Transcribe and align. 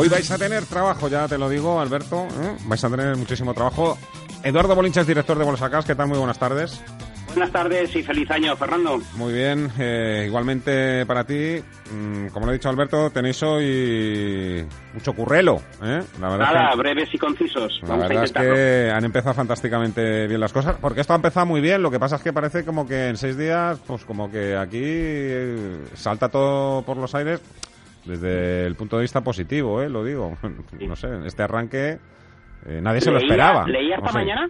Hoy 0.00 0.08
vais 0.08 0.30
a 0.30 0.38
tener 0.38 0.64
trabajo, 0.64 1.08
ya 1.08 1.26
te 1.26 1.36
lo 1.36 1.48
digo, 1.48 1.80
Alberto. 1.80 2.28
¿eh? 2.40 2.56
Vais 2.66 2.84
a 2.84 2.88
tener 2.88 3.16
muchísimo 3.16 3.52
trabajo. 3.52 3.98
Eduardo 4.44 4.76
Bolinches, 4.76 5.04
director 5.08 5.36
de 5.36 5.44
Bolsacas. 5.44 5.84
¿Qué 5.84 5.96
tal? 5.96 6.06
Muy 6.06 6.18
buenas 6.18 6.38
tardes. 6.38 6.80
Buenas 7.34 7.50
tardes 7.50 7.96
y 7.96 8.02
feliz 8.04 8.30
año, 8.30 8.54
Fernando. 8.56 9.00
Muy 9.16 9.32
bien. 9.32 9.68
eh, 9.76 10.24
igualmente 10.28 11.04
para 11.04 11.24
ti, 11.24 11.60
mm, 11.92 12.28
como 12.28 12.46
lo 12.46 12.50
ha 12.50 12.52
dicho 12.52 12.68
Alberto, 12.68 13.10
tenéis 13.10 13.42
hoy 13.42 14.64
mucho 14.94 15.12
currelo. 15.14 15.56
¿eh? 15.82 16.00
La 16.20 16.28
verdad 16.28 16.52
Nada, 16.52 16.64
es 16.68 16.70
que, 16.70 16.78
breves 16.78 17.08
y 17.14 17.18
concisos. 17.18 17.80
la 17.82 17.88
Vamos 17.88 18.04
a 18.04 18.08
verdad 18.08 18.24
es 18.24 18.32
que 18.32 18.90
han 18.94 19.04
empezado 19.04 19.34
fantásticamente 19.34 20.28
bien 20.28 20.40
las 20.40 20.52
cosas. 20.52 20.76
Porque 20.80 21.00
esto 21.00 21.12
ha 21.12 21.16
empezado 21.16 21.46
muy 21.46 21.60
bien. 21.60 21.82
Lo 21.82 21.90
que 21.90 21.98
pasa 21.98 22.16
es 22.16 22.22
que 22.22 22.32
parece 22.32 22.64
como 22.64 22.86
que 22.86 23.08
en 23.08 23.16
seis 23.16 23.36
días, 23.36 23.80
pues 23.84 24.04
como 24.04 24.30
que 24.30 24.56
aquí 24.56 24.80
eh, 24.80 25.84
salta 25.94 26.28
todo 26.28 26.82
por 26.82 26.96
los 26.98 27.12
aires 27.16 27.40
desde 28.08 28.66
el 28.66 28.74
punto 28.74 28.96
de 28.96 29.02
vista 29.02 29.22
positivo, 29.22 29.82
¿eh? 29.82 29.88
lo 29.88 30.02
digo. 30.02 30.36
No 30.80 30.96
sé, 30.96 31.08
este 31.26 31.42
arranque 31.42 31.98
eh, 32.66 32.80
nadie 32.82 33.00
se 33.00 33.10
lo 33.10 33.18
esperaba. 33.18 33.66
Leía 33.66 33.96
esta 33.96 34.12
mañana. 34.12 34.48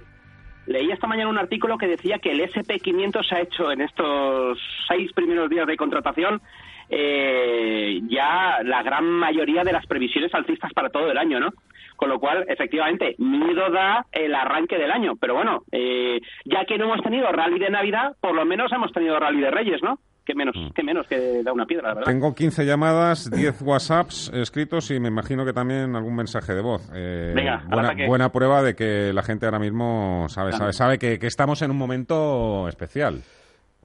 Leí 0.67 0.91
esta 0.91 1.07
mañana 1.07 1.31
un 1.31 1.39
artículo 1.39 1.79
que 1.79 1.87
decía 1.87 2.19
que 2.19 2.31
el 2.31 2.41
SP500 2.41 3.27
se 3.27 3.35
ha 3.35 3.41
hecho 3.41 3.73
en 3.73 3.81
estos 3.81 4.59
seis 4.87 5.11
primeros 5.15 5.49
días 5.49 5.67
de 5.67 5.77
contratación 5.77 6.43
eh, 6.91 8.01
ya 8.09 8.59
la 8.65 8.83
gran 8.83 9.05
mayoría 9.05 9.63
de 9.63 9.73
las 9.73 9.87
previsiones 9.87 10.33
alcistas 10.35 10.73
para 10.73 10.89
todo 10.91 11.11
el 11.11 11.19
año, 11.19 11.39
¿no? 11.39 11.51
Con 11.97 12.09
lo 12.09 12.19
cual, 12.19 12.45
efectivamente, 12.49 13.15
miedo 13.19 13.71
da 13.71 14.07
el 14.13 14.35
arranque 14.35 14.79
del 14.79 14.91
año. 14.91 15.17
Pero 15.21 15.35
bueno, 15.35 15.63
eh, 15.73 16.21
ya 16.45 16.65
que 16.65 16.79
no 16.79 16.85
hemos 16.85 17.03
tenido 17.03 17.31
rally 17.33 17.59
de 17.59 17.71
Navidad, 17.71 18.17
por 18.21 18.35
lo 18.35 18.45
menos 18.45 18.73
hemos 18.73 18.93
tenido 18.93 19.19
rally 19.19 19.41
de 19.41 19.51
Reyes, 19.51 19.83
¿no? 19.83 19.99
Que 20.29 20.35
menos, 20.35 20.55
que 20.75 20.83
menos 20.83 21.07
que 21.07 21.43
da 21.43 21.55
una 21.55 21.65
piedra, 21.65 21.89
la 21.89 21.95
verdad. 21.95 22.13
Mm. 22.13 22.15
Tengo 22.15 22.35
15 22.35 22.67
llamadas, 22.67 23.31
10 23.31 23.63
WhatsApps 23.63 24.31
escritos 24.35 24.91
y 24.91 25.01
me 25.01 25.09
imagino 25.09 25.43
que 25.47 25.55
también 25.55 25.97
algún 25.97 26.15
mensaje 26.15 26.53
de 26.53 26.61
voz. 26.61 26.87
Eh, 26.95 27.33
Venga, 27.35 27.65
buena, 27.67 28.07
buena 28.07 28.31
prueba 28.31 28.63
de 28.63 28.75
que 28.75 29.11
la 29.15 29.23
gente 29.23 29.47
ahora 29.47 29.59
mismo 29.59 30.27
sabe, 30.29 30.53
sabe, 30.53 30.75
sabe 30.75 30.99
que, 30.99 31.19
que 31.19 31.27
estamos 31.29 31.63
en 31.63 31.71
un 31.71 31.79
momento 31.79 32.69
especial. 32.69 33.23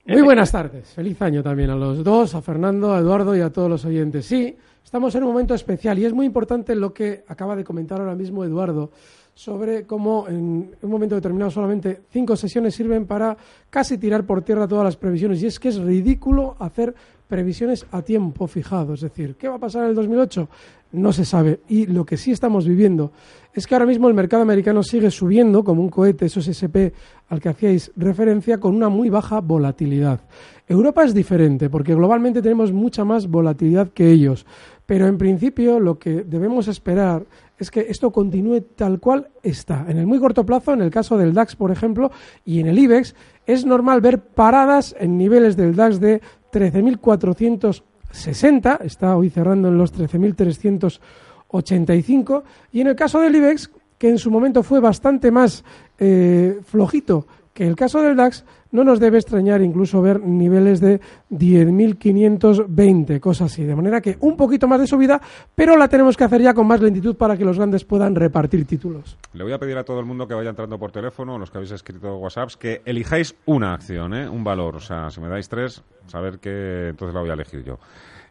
Muy 0.06 0.22
buenas 0.22 0.52
tardes. 0.52 0.94
Feliz 0.94 1.22
año 1.22 1.42
también 1.42 1.70
a 1.70 1.76
los 1.76 2.04
dos, 2.04 2.36
a 2.36 2.42
Fernando, 2.42 2.94
a 2.94 3.00
Eduardo 3.00 3.38
y 3.38 3.40
a 3.40 3.50
todos 3.50 3.70
los 3.70 3.86
oyentes. 3.86 4.26
Sí, 4.26 4.58
estamos 4.84 5.16
en 5.16 5.24
un 5.24 5.30
momento 5.30 5.54
especial 5.54 5.98
y 5.98 6.04
es 6.04 6.12
muy 6.12 6.26
importante 6.26 6.76
lo 6.76 6.94
que 6.94 7.24
acaba 7.26 7.56
de 7.56 7.64
comentar 7.64 8.02
ahora 8.02 8.16
mismo 8.16 8.44
Eduardo 8.44 8.92
sobre 9.36 9.86
cómo 9.86 10.28
en 10.28 10.76
un 10.82 10.90
momento 10.90 11.16
determinado 11.16 11.50
solamente 11.50 12.02
cinco 12.10 12.36
sesiones 12.36 12.76
sirven 12.76 13.06
para 13.06 13.36
casi 13.70 13.98
tirar 13.98 14.26
por 14.26 14.44
tierra 14.44 14.68
todas 14.68 14.86
las 14.86 14.98
previsiones. 14.98 15.42
Y 15.42 15.48
es 15.48 15.60
que 15.60 15.70
es 15.70 15.78
ridículo 15.78 16.56
hacer 16.60 16.94
previsiones 17.28 17.86
a 17.92 18.04
tiempo 18.04 18.46
fijado. 18.48 18.94
Es 18.94 19.02
decir, 19.02 19.36
¿qué 19.36 19.48
va 19.48 19.56
a 19.56 19.60
pasar 19.60 19.84
en 19.84 19.90
el 19.90 19.96
2008? 19.96 20.48
No 20.92 21.12
se 21.12 21.26
sabe. 21.26 21.62
Y 21.68 21.88
lo 21.88 22.06
que 22.06 22.18
sí 22.18 22.32
estamos 22.32 22.68
viviendo 22.68 23.12
es 23.54 23.66
que 23.66 23.74
ahora 23.74 23.88
mismo 23.88 24.08
el 24.08 24.14
mercado 24.14 24.44
americano 24.44 24.84
sigue 24.84 25.10
subiendo 25.10 25.64
como 25.64 25.82
un 25.82 25.90
cohete, 25.90 26.28
esos 26.28 26.48
SP 26.48 26.94
al 27.30 27.42
que 27.42 27.50
hacíais 27.50 27.92
referencia, 27.96 28.60
con 28.60 28.76
una 28.76 28.90
muy 28.90 29.10
baja 29.10 29.42
volatilidad. 29.42 30.22
Europa 30.68 31.04
es 31.04 31.14
diferente 31.14 31.70
porque 31.70 31.96
globalmente 31.96 32.42
tenemos 32.42 32.72
mucha 32.72 33.04
más 33.04 33.28
volatilidad 33.28 33.90
que 33.90 34.12
ellos. 34.12 34.46
Pero 34.86 35.08
en 35.08 35.18
principio 35.18 35.80
lo 35.80 35.98
que 35.98 36.24
debemos 36.24 36.68
esperar 36.68 37.24
es 37.58 37.72
que 37.72 37.88
esto 37.90 38.12
continúe 38.12 38.62
tal 38.76 39.00
cual 39.00 39.30
está. 39.42 39.86
En 39.88 39.98
el 39.98 40.06
muy 40.06 40.20
corto 40.20 40.46
plazo, 40.46 40.74
en 40.74 40.82
el 40.82 40.92
caso 40.92 41.18
del 41.18 41.34
DAX, 41.34 41.56
por 41.56 41.72
ejemplo, 41.72 42.12
y 42.46 42.60
en 42.60 42.68
el 42.68 42.78
IBEX, 42.78 43.16
es 43.46 43.66
normal 43.66 44.02
ver 44.02 44.20
paradas 44.20 44.94
en 45.00 45.18
niveles 45.18 45.56
del 45.56 45.74
DAX 45.76 46.00
de 46.00 46.22
13.460, 46.52 48.82
está 48.84 49.16
hoy 49.16 49.30
cerrando 49.30 49.70
en 49.70 49.78
los 49.78 49.94
13.385, 49.94 52.44
y 52.72 52.82
en 52.82 52.88
el 52.88 52.96
caso 52.96 53.22
del 53.22 53.36
IBEX, 53.36 53.70
que 53.98 54.10
en 54.10 54.18
su 54.18 54.30
momento 54.30 54.64
fue 54.64 54.82
bastante 54.82 55.32
más 55.32 55.64
eh, 55.98 56.60
flojito 56.66 57.26
que 57.54 57.66
el 57.68 57.76
caso 57.76 58.02
del 58.02 58.18
DAX, 58.18 58.44
no 58.74 58.84
nos 58.84 59.00
debe 59.00 59.18
extrañar 59.18 59.62
incluso 59.62 60.02
ver 60.02 60.20
niveles 60.20 60.82
de 60.82 61.00
10.520, 61.30 63.20
cosas 63.20 63.54
así. 63.54 63.64
De 63.64 63.76
manera 63.76 64.02
que 64.02 64.18
un 64.20 64.36
poquito 64.36 64.68
más 64.68 64.82
de 64.82 64.88
subida, 64.88 65.22
pero 65.56 65.78
la 65.78 65.88
tenemos 65.88 66.18
que 66.18 66.26
hacer 66.26 66.42
ya 66.42 66.54
con 66.54 66.68
más 66.68 66.82
lentitud 66.82 67.16
para 67.16 67.38
que 67.38 67.46
los 67.46 67.58
grandes 67.58 67.86
puedan 67.86 68.16
repartir 68.16 68.66
títulos. 68.66 69.18
Le 69.34 69.44
voy 69.44 69.54
a 69.54 69.60
pedir 69.60 69.78
a 69.78 69.84
todo 69.84 70.00
el 70.00 70.06
mundo 70.06 70.28
que 70.28 70.34
vaya 70.34 70.50
entrando 70.50 70.78
por 70.78 70.92
teléfono, 70.92 71.38
los 71.38 71.52
que 71.52 71.60
habéis 71.60 71.72
escrito 71.72 72.18
WhatsApps, 72.18 72.58
que 72.58 72.82
elijáis 72.86 73.40
una 73.46 73.74
acción, 73.74 74.14
¿eh? 74.14 74.28
un 74.28 74.44
valor. 74.44 74.76
O 74.76 74.80
sea, 74.80 75.10
si 75.12 75.22
me 75.22 75.30
dais 75.30 75.48
tres, 75.48 75.84
saber 76.08 76.40
que 76.40 76.90
entonces 76.90 77.14
la 77.14 77.22
voy 77.22 77.30
a 77.30 77.34
elegir 77.34 77.64
yo. 77.64 77.78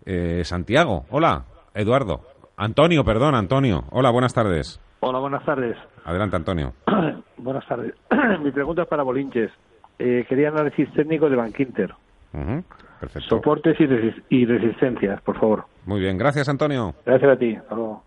Eh, 0.04 0.42
Santiago, 0.44 1.06
hola. 1.10 1.44
Eduardo. 1.74 2.20
Antonio, 2.56 3.04
perdón, 3.04 3.34
Antonio. 3.34 3.84
Hola, 3.90 4.10
buenas 4.10 4.34
tardes. 4.34 4.80
Hola, 5.00 5.18
buenas 5.20 5.44
tardes. 5.44 5.76
Adelante, 6.04 6.36
Antonio. 6.36 6.74
buenas 7.38 7.66
tardes. 7.66 7.94
Mi 8.42 8.50
pregunta 8.50 8.82
es 8.82 8.88
para 8.88 9.02
Bolinches. 9.02 9.50
Eh, 9.98 10.24
quería 10.28 10.48
análisis 10.48 10.90
técnico 10.94 11.28
de 11.30 11.36
Bankinter. 11.36 11.94
Ujú, 12.32 12.64
Perfecto. 13.00 13.28
Soportes 13.28 13.78
y, 13.80 13.84
resis- 13.86 14.22
y 14.30 14.46
resistencias, 14.46 15.20
por 15.22 15.38
favor. 15.38 15.64
Muy 15.86 16.00
bien, 16.00 16.16
gracias, 16.18 16.48
Antonio. 16.48 16.94
Gracias 17.04 17.30
a 17.30 17.36
ti. 17.38 17.54
Hasta 17.54 17.74
luego. 17.74 18.04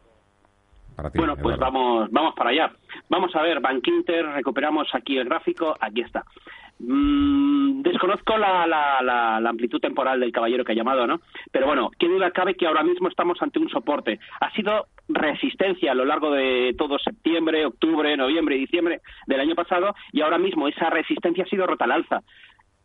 Para 0.95 1.09
ti, 1.12 1.18
Bueno, 1.18 1.35
pues 1.35 1.56
Eduardo. 1.57 1.59
vamos, 1.74 2.12
vamos 2.12 2.34
para 2.35 2.50
allá. 2.51 2.72
Vamos 3.09 3.35
a 3.35 3.41
ver, 3.41 3.59
Bankinter, 3.59 4.25
recuperamos 4.28 4.88
aquí 4.94 5.18
el 5.18 5.25
gráfico, 5.25 5.75
aquí 5.79 6.01
está. 6.01 6.24
Mm, 6.79 7.81
desconozco 7.81 8.38
la, 8.38 8.66
la, 8.68 9.01
la, 9.01 9.40
la 9.40 9.50
amplitud 9.50 9.79
temporal 9.79 10.19
del 10.19 10.31
caballero 10.31 10.63
que 10.63 10.72
ha 10.72 10.75
llamado, 10.75 11.06
¿no? 11.07 11.19
Pero 11.51 11.68
bueno, 11.68 11.90
qué 12.00 12.07
duda 12.07 12.31
cabe 12.31 12.56
que 12.56 12.68
ahora 12.68 12.84
mismo 12.84 13.07
estamos 13.09 13.41
ante 13.41 13.59
un 13.59 13.69
soporte. 13.69 14.19
Ha 14.41 14.51
sido 14.51 14.88
resistencia 15.07 15.91
a 15.91 15.95
lo 15.95 16.05
largo 16.05 16.31
de 16.31 16.75
todo 16.77 16.99
septiembre, 16.99 17.66
octubre, 17.66 18.16
noviembre 18.17 18.55
y 18.55 18.61
diciembre 18.61 19.01
del 19.27 19.39
año 19.39 19.55
pasado 19.55 19.95
y 20.11 20.21
ahora 20.21 20.38
mismo 20.38 20.67
esa 20.67 20.89
resistencia 20.89 21.43
ha 21.43 21.47
sido 21.47 21.67
rota 21.67 21.85
al 21.85 21.91
alza. 21.91 22.21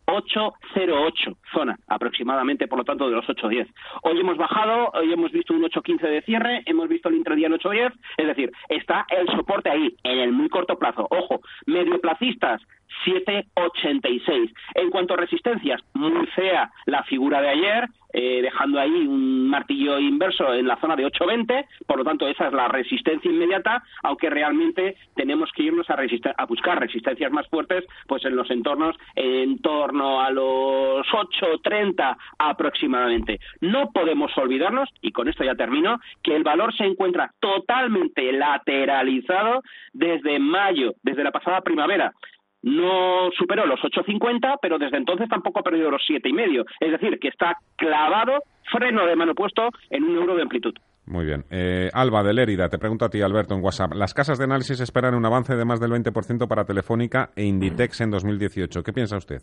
808 0.07 1.37
zona 1.53 1.77
aproximadamente, 1.87 2.67
por 2.67 2.79
lo 2.79 2.83
tanto, 2.83 3.07
de 3.07 3.15
los 3.15 3.29
810. 3.29 3.67
Hoy 4.03 4.19
hemos 4.19 4.37
bajado, 4.37 4.91
hoy 4.93 5.13
hemos 5.13 5.31
visto 5.31 5.53
un 5.53 5.63
815 5.63 6.07
de 6.07 6.21
cierre, 6.23 6.63
hemos 6.65 6.89
visto 6.89 7.09
el 7.09 7.15
intradía 7.15 7.47
en 7.47 7.53
810, 7.53 7.93
es 8.17 8.27
decir, 8.27 8.51
está 8.69 9.05
el 9.09 9.27
soporte 9.27 9.69
ahí, 9.69 9.95
en 10.03 10.19
el 10.19 10.31
muy 10.31 10.49
corto 10.49 10.77
plazo. 10.77 11.07
Ojo, 11.09 11.41
medioplacistas, 11.65 12.61
786. 13.05 14.51
En 14.75 14.89
cuanto 14.89 15.13
a 15.13 15.17
resistencias, 15.17 15.81
muy 15.93 16.25
fea 16.27 16.71
la 16.85 17.03
figura 17.03 17.41
de 17.41 17.49
ayer, 17.49 17.89
eh, 18.13 18.41
dejando 18.41 18.79
ahí 18.79 18.91
un 18.91 19.47
martillo 19.49 19.97
inverso 19.97 20.53
en 20.53 20.67
la 20.67 20.79
zona 20.81 20.95
de 20.95 21.05
820, 21.05 21.65
por 21.87 21.97
lo 21.97 22.03
tanto 22.03 22.27
esa 22.27 22.47
es 22.47 22.53
la 22.53 22.67
resistencia 22.67 23.31
inmediata, 23.31 23.83
aunque 24.03 24.29
realmente 24.29 24.97
tenemos 25.15 25.49
que 25.53 25.63
irnos 25.63 25.89
a, 25.89 25.95
a 26.37 26.45
buscar 26.45 26.79
resistencias 26.79 27.31
más 27.31 27.47
fuertes, 27.47 27.85
pues 28.07 28.25
en 28.25 28.35
los 28.35 28.49
entornos 28.51 28.97
en 29.15 29.59
torno 29.59 30.21
a 30.21 30.29
los 30.29 31.07
830 31.13 32.17
aproximadamente. 32.37 33.39
No 33.61 33.91
podemos 33.91 34.37
olvidarnos, 34.37 34.89
y 35.01 35.11
con 35.11 35.29
esto 35.29 35.43
ya 35.43 35.55
termino, 35.55 35.99
que 36.21 36.35
el 36.35 36.43
valor 36.43 36.75
se 36.75 36.83
encuentra 36.83 37.31
totalmente 37.39 38.31
lateralizado 38.33 39.63
desde 39.93 40.39
mayo, 40.39 40.95
desde 41.03 41.23
la 41.23 41.31
pasada 41.31 41.61
primavera 41.61 42.13
no 42.63 43.29
superó 43.37 43.65
los 43.65 43.79
8.50, 43.79 44.59
pero 44.61 44.77
desde 44.77 44.97
entonces 44.97 45.27
tampoco 45.29 45.59
ha 45.59 45.63
perdido 45.63 45.89
los 45.89 46.01
siete 46.05 46.29
y 46.29 46.33
medio. 46.33 46.65
Es 46.79 46.91
decir, 46.91 47.19
que 47.19 47.29
está 47.29 47.57
clavado, 47.75 48.43
freno 48.71 49.05
de 49.05 49.15
mano 49.15 49.33
puesto 49.33 49.69
en 49.89 50.03
un 50.03 50.17
euro 50.17 50.35
de 50.35 50.43
amplitud. 50.43 50.73
Muy 51.05 51.25
bien. 51.25 51.45
Eh, 51.49 51.89
Alba 51.93 52.23
de 52.23 52.33
Lérida, 52.33 52.69
te 52.69 52.77
pregunto 52.77 53.05
a 53.05 53.09
ti, 53.09 53.21
Alberto, 53.21 53.55
en 53.55 53.63
WhatsApp. 53.63 53.93
Las 53.95 54.13
casas 54.13 54.37
de 54.37 54.43
análisis 54.43 54.79
esperan 54.79 55.15
un 55.15 55.25
avance 55.25 55.55
de 55.55 55.65
más 55.65 55.79
del 55.79 55.91
20% 55.91 56.47
para 56.47 56.65
Telefónica 56.65 57.31
e 57.35 57.43
Inditex 57.43 58.01
en 58.01 58.11
2018. 58.11 58.83
¿Qué 58.83 58.93
piensa 58.93 59.17
usted? 59.17 59.41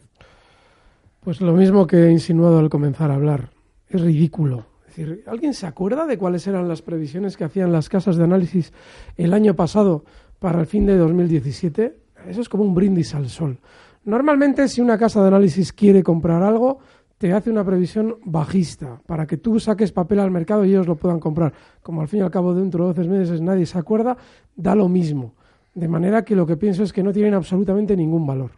Pues 1.20 1.40
lo 1.40 1.52
mismo 1.52 1.86
que 1.86 1.96
he 1.96 2.10
insinuado 2.10 2.58
al 2.58 2.70
comenzar 2.70 3.10
a 3.10 3.14
hablar. 3.14 3.50
Es 3.88 4.00
ridículo. 4.00 4.66
Es 4.86 4.96
decir, 4.96 5.24
¿alguien 5.26 5.52
se 5.52 5.66
acuerda 5.66 6.06
de 6.06 6.16
cuáles 6.16 6.46
eran 6.46 6.68
las 6.68 6.80
previsiones 6.80 7.36
que 7.36 7.44
hacían 7.44 7.72
las 7.72 7.88
casas 7.88 8.16
de 8.16 8.24
análisis 8.24 8.72
el 9.16 9.34
año 9.34 9.54
pasado 9.54 10.04
para 10.38 10.60
el 10.60 10.66
fin 10.66 10.86
de 10.86 10.96
2017? 10.96 12.07
Eso 12.26 12.40
es 12.40 12.48
como 12.48 12.64
un 12.64 12.74
brindis 12.74 13.14
al 13.14 13.28
sol. 13.28 13.58
Normalmente, 14.04 14.68
si 14.68 14.80
una 14.80 14.98
casa 14.98 15.20
de 15.20 15.28
análisis 15.28 15.72
quiere 15.72 16.02
comprar 16.02 16.42
algo, 16.42 16.78
te 17.18 17.32
hace 17.32 17.50
una 17.50 17.64
previsión 17.64 18.16
bajista 18.24 19.00
para 19.06 19.26
que 19.26 19.36
tú 19.36 19.58
saques 19.58 19.92
papel 19.92 20.20
al 20.20 20.30
mercado 20.30 20.64
y 20.64 20.70
ellos 20.70 20.86
lo 20.86 20.94
puedan 20.94 21.18
comprar. 21.20 21.52
Como 21.82 22.00
al 22.00 22.08
fin 22.08 22.20
y 22.20 22.22
al 22.22 22.30
cabo 22.30 22.54
dentro 22.54 22.88
de 22.88 22.94
12 22.94 23.08
meses 23.08 23.40
nadie 23.40 23.66
se 23.66 23.78
acuerda, 23.78 24.16
da 24.54 24.74
lo 24.74 24.88
mismo. 24.88 25.34
De 25.74 25.88
manera 25.88 26.24
que 26.24 26.36
lo 26.36 26.46
que 26.46 26.56
pienso 26.56 26.82
es 26.82 26.92
que 26.92 27.02
no 27.02 27.12
tienen 27.12 27.34
absolutamente 27.34 27.96
ningún 27.96 28.26
valor. 28.26 28.52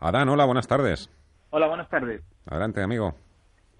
Adán, 0.00 0.28
hola, 0.28 0.44
buenas 0.44 0.68
tardes. 0.68 1.10
Hola, 1.50 1.66
buenas 1.66 1.88
tardes. 1.88 2.22
Adelante, 2.46 2.82
amigo. 2.82 3.14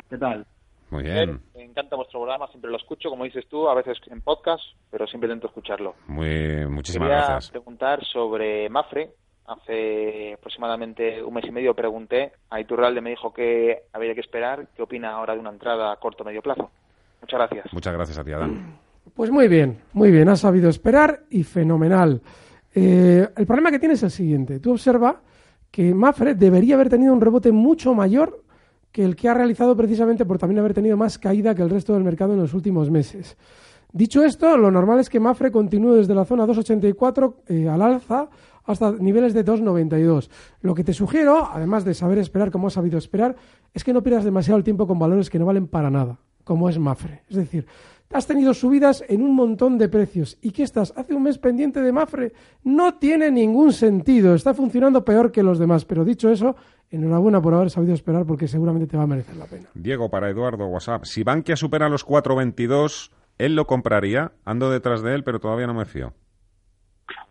¿Qué 0.09 0.17
tal? 0.17 0.47
Muy 0.94 1.02
bien. 1.02 1.41
Me 1.56 1.64
encanta 1.64 1.96
vuestro 1.96 2.20
programa, 2.20 2.46
siempre 2.46 2.70
lo 2.70 2.76
escucho, 2.76 3.11
como 3.11 3.25
dices 3.25 3.44
tú, 3.49 3.69
a 3.69 3.75
veces 3.75 3.99
en 4.06 4.20
podcast, 4.20 4.62
pero 4.93 5.08
siempre 5.08 5.29
intento 5.29 5.49
escucharlo. 5.49 5.96
Muy, 6.06 6.64
muchísimas 6.69 7.08
Quería 7.08 7.26
gracias. 7.26 7.50
preguntar 7.50 8.05
sobre 8.05 8.69
Mafre. 8.69 9.11
Hace 9.44 10.35
aproximadamente 10.35 11.20
un 11.20 11.35
mes 11.35 11.44
y 11.46 11.50
medio 11.50 11.75
pregunté, 11.75 12.31
a 12.49 12.61
Iturralde 12.61 13.00
me 13.00 13.11
dijo 13.11 13.32
que 13.32 13.82
habría 13.93 14.14
que 14.14 14.20
esperar. 14.20 14.69
¿Qué 14.76 14.82
opina 14.82 15.11
ahora 15.11 15.35
de 15.35 15.41
una 15.41 15.50
entrada 15.50 15.91
a 15.91 15.96
corto 15.96 16.23
o 16.23 16.26
medio 16.26 16.41
plazo? 16.41 16.70
Muchas 17.20 17.38
gracias. 17.40 17.73
Muchas 17.73 17.93
gracias 17.93 18.19
a 18.19 18.25
ti, 18.25 18.32
Adán. 18.32 18.79
Pues 19.17 19.32
muy 19.32 19.49
bien, 19.49 19.81
muy 19.94 20.12
bien, 20.12 20.29
has 20.29 20.40
sabido 20.40 20.70
esperar 20.70 21.23
y 21.29 21.43
fenomenal. 21.43 22.23
Eh, 22.73 23.29
el 23.37 23.47
problema 23.47 23.73
que 23.73 23.81
tienes 23.81 23.99
es 23.99 24.05
el 24.05 24.11
siguiente. 24.12 24.61
Tú 24.61 24.70
observa 24.70 25.20
que 25.73 25.93
Mafre 25.93 26.37
debería 26.37 26.76
haber 26.76 26.88
tenido 26.88 27.12
un 27.12 27.20
rebote 27.20 27.50
mucho 27.50 27.94
mayor 27.94 28.44
que 28.94 29.05
el 29.05 29.17
que 29.17 29.29
ha 29.29 29.35
realizado 29.35 29.76
precisamente 29.76 30.25
por 30.25 30.38
también 30.38 30.61
haber 30.61 30.73
tenido 30.73 30.96
más 30.96 31.19
caída 31.19 31.52
que 31.52 31.62
el 31.62 31.69
resto 31.69 31.94
del 31.94 32.05
mercado 32.05 32.35
en 32.35 32.38
los 32.38 32.55
últimos 32.55 32.93
meses. 32.93 33.37
Dicho 33.93 34.23
esto, 34.23 34.56
lo 34.56 34.70
normal 34.70 35.00
es 35.00 35.11
que 35.11 35.19
Mafre 35.19 35.50
continúe 35.50 35.94
desde 35.94 36.14
la 36.14 36.25
zona 36.25 36.46
2,84 36.46 37.35
eh, 37.49 37.69
al 37.69 37.82
alza 37.82 38.29
hasta 38.62 38.93
niveles 38.93 39.35
de 39.35 39.44
2,92. 39.44 40.31
Lo 40.61 40.76
que 40.76 40.85
te 40.85 40.93
sugiero, 40.93 41.49
además 41.52 41.85
de 41.85 41.93
saber 41.93 42.19
esperar 42.19 42.52
como 42.52 42.69
has 42.69 42.75
sabido 42.75 42.96
esperar, 42.96 43.35
es 43.73 43.82
que 43.82 43.93
no 43.93 44.00
pierdas 44.00 44.25
demasiado 44.25 44.58
el 44.58 44.64
tiempo 44.64 44.87
con 44.87 44.97
valores 44.97 45.29
que 45.29 45.40
no 45.40 45.47
valen 45.47 45.67
para 45.67 45.90
nada, 45.90 46.20
como 46.44 46.69
es 46.69 46.79
Mafre. 46.79 47.23
Es 47.29 47.35
decir, 47.35 47.67
has 48.12 48.29
tenido 48.29 48.55
subidas 48.55 49.02
en 49.08 49.23
un 49.23 49.35
montón 49.35 49.76
de 49.76 49.88
precios 49.88 50.38
y 50.40 50.52
que 50.52 50.62
estás 50.62 50.94
hace 50.97 51.14
un 51.14 51.25
mes 51.25 51.38
pendiente 51.38 51.82
de 51.82 51.90
Mafre 51.90 52.32
no 52.62 52.94
tiene 52.94 53.32
ningún 53.32 53.73
sentido, 53.73 54.37
está 54.37 54.55
funcionando 54.55 55.05
peor 55.05 55.32
que 55.32 55.43
los 55.43 55.58
demás. 55.58 55.85
Pero 55.85 56.05
dicho 56.05 56.31
eso, 56.31 56.55
enhorabuena 56.91 57.41
por 57.41 57.55
haber 57.55 57.71
sabido 57.71 57.95
esperar 57.95 58.25
porque 58.27 58.49
seguramente 58.49 58.87
te 58.87 58.97
va 58.97 59.05
a 59.05 59.07
merecer 59.07 59.37
la 59.37 59.47
pena. 59.47 59.69
Diego, 59.75 60.11
para 60.11 60.31
Eduardo, 60.31 60.67
WhatsApp. 60.67 61.05
Si 61.05 61.23
Bankia 61.23 61.57
supera 61.57 61.89
los 61.89 62.07
4.22, 62.07 63.11
¿él 63.39 63.57
lo 63.57 63.67
compraría? 63.67 64.33
Ando 64.45 64.71
detrás 64.71 65.03
de 65.03 65.15
él, 65.15 65.25
pero 65.25 65.41
todavía 65.41 65.67
no 65.67 65.75
me 65.75 65.85
fío. 65.85 66.13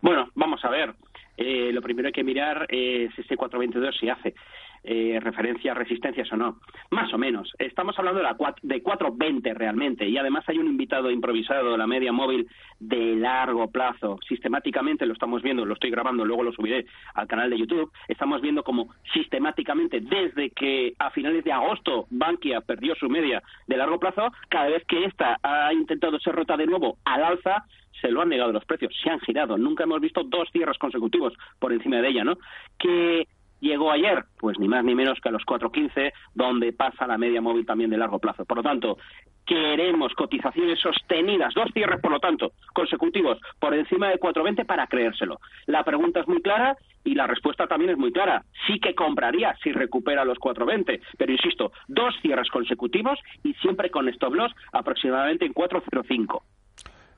Bueno, 0.02 0.28
vamos 0.34 0.64
a 0.64 0.70
ver. 0.70 0.94
Eh, 1.36 1.72
lo 1.72 1.82
primero 1.82 2.06
hay 2.06 2.12
que 2.12 2.22
mirar 2.22 2.66
es 2.68 3.10
ese 3.18 3.36
422 3.36 3.96
si 3.98 4.08
hace 4.08 4.34
eh, 4.84 5.18
referencia 5.20 5.72
resistencias 5.72 6.30
o 6.32 6.36
no. 6.36 6.58
Más 6.90 7.12
o 7.14 7.18
menos. 7.18 7.50
Estamos 7.58 7.98
hablando 7.98 8.20
de, 8.20 8.28
de 8.62 8.82
420 8.82 9.54
realmente. 9.54 10.06
Y 10.06 10.18
además 10.18 10.44
hay 10.46 10.58
un 10.58 10.66
invitado 10.66 11.10
improvisado 11.10 11.72
de 11.72 11.78
la 11.78 11.86
media 11.86 12.12
móvil 12.12 12.46
de 12.78 13.16
largo 13.16 13.70
plazo. 13.70 14.18
Sistemáticamente 14.28 15.06
lo 15.06 15.14
estamos 15.14 15.42
viendo, 15.42 15.64
lo 15.64 15.74
estoy 15.74 15.90
grabando, 15.90 16.24
luego 16.24 16.42
lo 16.42 16.52
subiré 16.52 16.86
al 17.14 17.26
canal 17.26 17.50
de 17.50 17.58
YouTube. 17.58 17.90
Estamos 18.08 18.42
viendo 18.42 18.62
como 18.62 18.94
sistemáticamente 19.12 20.00
desde 20.00 20.50
que 20.50 20.92
a 20.98 21.10
finales 21.10 21.44
de 21.44 21.52
agosto 21.52 22.06
Bankia 22.10 22.60
perdió 22.60 22.94
su 22.94 23.08
media 23.08 23.42
de 23.66 23.76
largo 23.76 23.98
plazo, 23.98 24.30
cada 24.48 24.68
vez 24.68 24.84
que 24.86 25.04
esta 25.04 25.38
ha 25.42 25.72
intentado 25.72 26.18
ser 26.20 26.34
rota 26.34 26.56
de 26.56 26.66
nuevo 26.66 26.98
al 27.04 27.24
alza, 27.24 27.64
se 28.00 28.10
lo 28.10 28.20
han 28.20 28.28
negado 28.28 28.52
los 28.52 28.64
precios, 28.64 28.94
se 29.02 29.08
han 29.08 29.20
girado. 29.20 29.56
Nunca 29.56 29.84
hemos 29.84 30.00
visto 30.00 30.22
dos 30.24 30.48
cierres 30.52 30.78
consecutivos 30.78 31.32
por 31.58 31.72
encima 31.72 32.02
de 32.02 32.08
ella, 32.08 32.24
¿no? 32.24 32.36
Que 32.78 33.26
llegó 33.64 33.90
ayer, 33.90 34.24
pues 34.38 34.58
ni 34.58 34.68
más 34.68 34.84
ni 34.84 34.94
menos 34.94 35.18
que 35.20 35.28
a 35.28 35.32
los 35.32 35.42
4.15, 35.42 36.12
donde 36.34 36.72
pasa 36.72 37.06
la 37.06 37.18
media 37.18 37.40
móvil 37.40 37.66
también 37.66 37.90
de 37.90 37.96
largo 37.96 38.18
plazo. 38.18 38.44
Por 38.44 38.58
lo 38.58 38.62
tanto, 38.62 38.98
queremos 39.46 40.12
cotizaciones 40.14 40.78
sostenidas, 40.80 41.52
dos 41.54 41.70
cierres, 41.72 42.00
por 42.00 42.12
lo 42.12 42.20
tanto, 42.20 42.52
consecutivos 42.72 43.38
por 43.58 43.74
encima 43.74 44.08
de 44.08 44.20
4.20 44.20 44.66
para 44.66 44.86
creérselo. 44.86 45.40
La 45.66 45.82
pregunta 45.82 46.20
es 46.20 46.28
muy 46.28 46.40
clara 46.42 46.76
y 47.04 47.14
la 47.14 47.26
respuesta 47.26 47.66
también 47.66 47.92
es 47.92 47.98
muy 47.98 48.12
clara. 48.12 48.44
Sí 48.66 48.78
que 48.78 48.94
compraría 48.94 49.54
si 49.62 49.72
recupera 49.72 50.24
los 50.24 50.38
4.20, 50.38 51.00
pero 51.18 51.32
insisto, 51.32 51.72
dos 51.88 52.14
cierres 52.22 52.50
consecutivos 52.50 53.18
y 53.42 53.54
siempre 53.54 53.90
con 53.90 54.08
stop 54.08 54.34
loss 54.34 54.52
aproximadamente 54.72 55.44
en 55.44 55.54
4.05. 55.54 56.42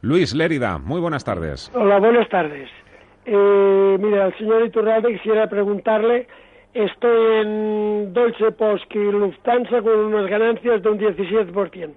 Luis 0.02 0.34
Lérida, 0.34 0.78
muy 0.78 1.00
buenas 1.00 1.24
tardes. 1.24 1.70
Hola, 1.74 1.98
buenas 1.98 2.28
tardes. 2.28 2.70
Eh, 3.24 3.75
mira, 3.98 4.24
al 4.26 4.36
señor 4.38 4.64
Iturralde 4.64 5.12
quisiera 5.14 5.48
preguntarle, 5.48 6.26
estoy 6.74 7.40
en 7.40 8.12
Deutsche 8.12 8.52
Post 8.52 8.84
y 8.94 8.98
Lufthansa 8.98 9.82
con 9.82 9.98
unas 9.98 10.28
ganancias 10.28 10.82
de 10.82 10.88
un 10.88 10.98
17%. 10.98 11.92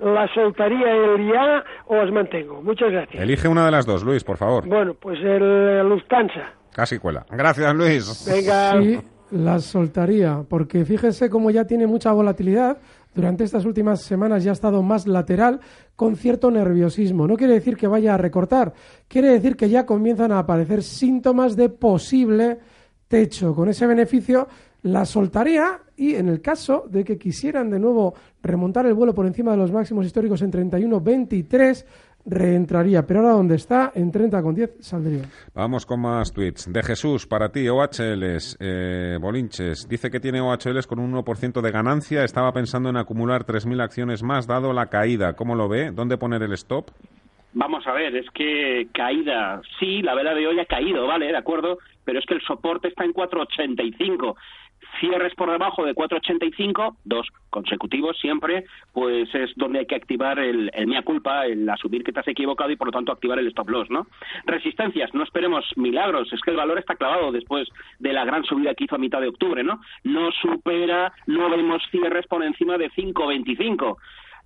¿La 0.00 0.26
soltaría 0.34 0.90
el 0.90 1.32
ya 1.32 1.64
o 1.86 1.96
os 1.96 2.10
mantengo? 2.12 2.60
Muchas 2.62 2.90
gracias. 2.90 3.22
Elige 3.22 3.48
una 3.48 3.64
de 3.64 3.70
las 3.70 3.86
dos, 3.86 4.02
Luis, 4.02 4.24
por 4.24 4.36
favor. 4.36 4.66
Bueno, 4.66 4.94
pues 4.94 5.18
el 5.20 5.42
eh, 5.42 5.84
Lufthansa. 5.84 6.52
Casi 6.72 6.98
cuela. 6.98 7.24
Gracias, 7.30 7.74
Luis. 7.74 8.26
Venga. 8.28 8.80
Sí, 8.80 8.98
las 9.30 9.64
soltaría, 9.64 10.42
porque 10.48 10.84
fíjese 10.84 11.30
cómo 11.30 11.50
ya 11.50 11.66
tiene 11.66 11.86
mucha 11.86 12.12
volatilidad. 12.12 12.78
Durante 13.14 13.44
estas 13.44 13.64
últimas 13.64 14.00
semanas 14.00 14.42
ya 14.42 14.50
ha 14.50 14.54
estado 14.54 14.82
más 14.82 15.06
lateral 15.06 15.60
con 15.96 16.16
cierto 16.16 16.50
nerviosismo. 16.50 17.26
No 17.26 17.36
quiere 17.36 17.54
decir 17.54 17.76
que 17.76 17.86
vaya 17.86 18.14
a 18.14 18.18
recortar, 18.18 18.72
quiere 19.06 19.28
decir 19.28 19.56
que 19.56 19.68
ya 19.68 19.84
comienzan 19.84 20.32
a 20.32 20.38
aparecer 20.38 20.82
síntomas 20.82 21.54
de 21.54 21.68
posible 21.68 22.58
techo. 23.08 23.54
Con 23.54 23.68
ese 23.68 23.86
beneficio 23.86 24.48
la 24.82 25.04
soltaría 25.04 25.80
y 25.96 26.14
en 26.14 26.28
el 26.28 26.40
caso 26.40 26.86
de 26.90 27.04
que 27.04 27.18
quisieran 27.18 27.70
de 27.70 27.78
nuevo 27.78 28.14
remontar 28.42 28.86
el 28.86 28.94
vuelo 28.94 29.14
por 29.14 29.26
encima 29.26 29.52
de 29.52 29.58
los 29.58 29.70
máximos 29.70 30.06
históricos 30.06 30.42
en 30.42 30.50
31.23, 30.50 31.84
reentraría. 32.24 33.06
Pero 33.06 33.20
ahora 33.20 33.32
donde 33.32 33.56
está, 33.56 33.92
en 33.94 34.12
30.10, 34.12 34.80
saldría. 34.80 35.22
Vamos 35.54 35.86
con 35.86 36.00
más 36.00 36.32
tweets. 36.32 36.72
De 36.72 36.82
Jesús, 36.82 37.26
para 37.26 37.50
ti, 37.50 37.68
OHLs, 37.68 38.56
eh, 38.60 39.18
Bolinches, 39.20 39.88
dice 39.88 40.10
que 40.10 40.20
tiene 40.20 40.40
OHLs 40.40 40.86
con 40.86 40.98
un 40.98 41.12
1% 41.12 41.60
de 41.60 41.70
ganancia. 41.70 42.24
Estaba 42.24 42.52
pensando 42.52 42.90
en 42.90 42.96
acumular 42.96 43.44
3.000 43.44 43.82
acciones 43.82 44.22
más, 44.22 44.46
dado 44.46 44.72
la 44.72 44.86
caída. 44.86 45.34
¿Cómo 45.34 45.54
lo 45.54 45.68
ve? 45.68 45.90
¿Dónde 45.92 46.16
poner 46.18 46.42
el 46.42 46.52
stop? 46.52 46.90
Vamos 47.54 47.86
a 47.86 47.92
ver, 47.92 48.16
es 48.16 48.30
que 48.30 48.88
caída, 48.94 49.60
sí, 49.78 50.00
la 50.00 50.14
vela 50.14 50.34
de 50.34 50.46
hoy 50.46 50.58
ha 50.58 50.64
caído, 50.64 51.06
¿vale? 51.06 51.26
De 51.26 51.36
acuerdo, 51.36 51.76
pero 52.02 52.18
es 52.18 52.24
que 52.24 52.32
el 52.32 52.40
soporte 52.40 52.88
está 52.88 53.04
en 53.04 53.12
4.85. 53.12 54.34
Cierres 55.00 55.34
por 55.34 55.50
debajo 55.50 55.84
de 55.84 55.94
4.85, 55.94 56.96
dos 57.04 57.28
consecutivos 57.50 58.18
siempre, 58.18 58.64
pues 58.92 59.34
es 59.34 59.50
donde 59.56 59.80
hay 59.80 59.86
que 59.86 59.94
activar 59.94 60.38
el, 60.38 60.70
el 60.74 60.86
mea 60.86 61.02
culpa, 61.02 61.46
el 61.46 61.68
asumir 61.68 62.04
que 62.04 62.12
te 62.12 62.20
has 62.20 62.28
equivocado 62.28 62.70
y 62.70 62.76
por 62.76 62.88
lo 62.88 62.92
tanto 62.92 63.12
activar 63.12 63.38
el 63.38 63.48
stop 63.48 63.68
loss, 63.70 63.90
¿no? 63.90 64.06
Resistencias, 64.44 65.12
no 65.14 65.22
esperemos 65.22 65.64
milagros, 65.76 66.32
es 66.32 66.40
que 66.40 66.50
el 66.50 66.56
valor 66.56 66.78
está 66.78 66.94
clavado 66.94 67.32
después 67.32 67.68
de 67.98 68.12
la 68.12 68.24
gran 68.24 68.44
subida 68.44 68.74
que 68.74 68.84
hizo 68.84 68.96
a 68.96 68.98
mitad 68.98 69.20
de 69.20 69.28
octubre, 69.28 69.62
¿no? 69.62 69.80
No 70.04 70.30
supera, 70.32 71.12
no 71.26 71.50
vemos 71.50 71.82
cierres 71.90 72.26
por 72.26 72.42
encima 72.42 72.78
de 72.78 72.90
5.25 72.90 73.96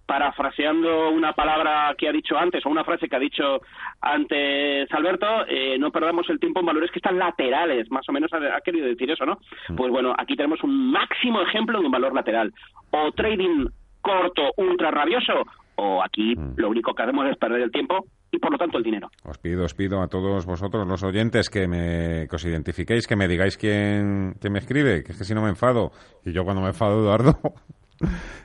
parafraseando 0.07 1.11
una 1.11 1.33
palabra 1.33 1.95
que 1.99 2.09
ha 2.09 2.13
dicho 2.13 2.39
antes 2.39 2.65
o 2.65 2.71
una 2.71 2.85
frase 2.85 3.09
que 3.09 3.17
ha 3.17 3.21
dicho 3.21 3.61
antes 4.01 4.91
Alberto, 4.93 5.27
eh, 5.49 5.77
no 5.79 5.91
perdamos 5.91 6.29
el 6.31 6.39
tiempo 6.39 6.61
en 6.61 6.67
valores 6.67 6.91
que 6.91 7.01
están 7.01 7.19
laterales, 7.19 7.91
más 7.91 8.09
o 8.09 8.13
menos 8.13 8.33
ha, 8.33 8.57
ha 8.57 8.61
querido 8.61 8.87
decir 8.87 9.11
eso, 9.11 9.27
¿no? 9.27 9.39
Pues 9.77 9.91
bueno, 9.91 10.15
aquí 10.17 10.37
tenemos 10.37 10.63
un 10.63 10.91
máximo 10.91 11.43
ejemplo 11.43 11.81
de 11.81 11.87
un 11.87 11.93
valor 11.93 12.15
lateral. 12.15 12.53
O 12.91 13.11
trading 13.13 13.67
corto, 14.01 14.53
ultra 14.57 14.91
rabioso, 14.91 15.43
o 15.77 16.03
aquí 16.03 16.35
lo 16.57 16.71
único 16.71 16.95
que 16.95 17.03
hacemos 17.03 17.27
es 17.29 17.37
perder 17.37 17.63
el 17.63 17.73
tiempo 17.73 18.07
y 18.31 18.39
por 18.39 18.53
lo 18.53 18.59
tanto 18.59 18.79
el 18.79 18.85
dinero. 18.85 19.09
Os 19.25 19.39
pido, 19.39 19.65
os 19.65 19.75
pido 19.75 20.01
a 20.01 20.09
todos 20.09 20.47
vosotros, 20.47 20.87
los 20.87 21.03
oyentes, 21.03 21.51
que, 21.51 21.67
me, 21.67 22.27
que 22.29 22.37
os 22.37 22.45
identifiquéis, 22.45 23.07
que 23.07 23.17
me 23.17 23.29
digáis 23.29 23.57
quién, 23.57 24.35
quién 24.41 24.53
me 24.53 24.59
escribe, 24.61 25.03
que 25.03 25.13
es 25.13 25.19
que 25.19 25.25
si 25.25 25.35
no 25.35 25.43
me 25.43 25.49
enfado, 25.49 25.91
y 26.25 26.33
yo 26.33 26.45
cuando 26.45 26.63
me 26.63 26.69
enfado, 26.69 27.01
Eduardo... 27.01 27.39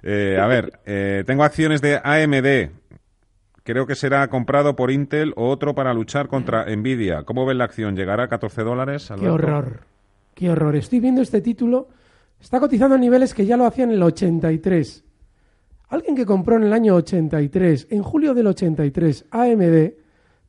Eh, 0.04 0.38
a 0.42 0.48
ver, 0.48 0.80
eh, 0.86 1.24
tengo 1.26 1.44
acciones 1.44 1.82
de 1.82 2.00
AMD. 2.04 2.72
Creo 3.64 3.86
que 3.86 3.96
será 3.96 4.28
comprado 4.28 4.76
por 4.76 4.90
Intel 4.90 5.34
o 5.36 5.50
otro 5.50 5.76
para 5.76 5.94
luchar 5.94 6.28
contra 6.28 6.66
Nvidia. 6.76 7.24
¿Cómo 7.24 7.46
ven 7.46 7.60
la 7.60 7.66
acción? 7.66 7.96
¿Llegará 7.96 8.24
a 8.24 8.28
14 8.28 8.64
dólares? 8.64 9.12
Qué 9.20 9.30
horror, 9.30 9.82
qué 10.34 10.50
horror. 10.50 10.76
Estoy 10.76 11.00
viendo 11.00 11.22
este 11.22 11.42
título, 11.42 11.90
está 12.40 12.60
cotizando 12.60 12.96
a 12.96 12.98
niveles 12.98 13.34
que 13.34 13.46
ya 13.46 13.58
lo 13.58 13.66
hacía 13.66 13.84
en 13.84 13.92
el 13.92 14.02
83. 14.02 15.04
Alguien 15.90 16.16
que 16.16 16.26
compró 16.26 16.56
en 16.56 16.64
el 16.64 16.74
año 16.74 16.96
83, 16.96 17.88
en 17.92 18.02
julio 18.02 18.34
del 18.34 18.48
83, 18.48 19.26
AMD, 19.30 19.92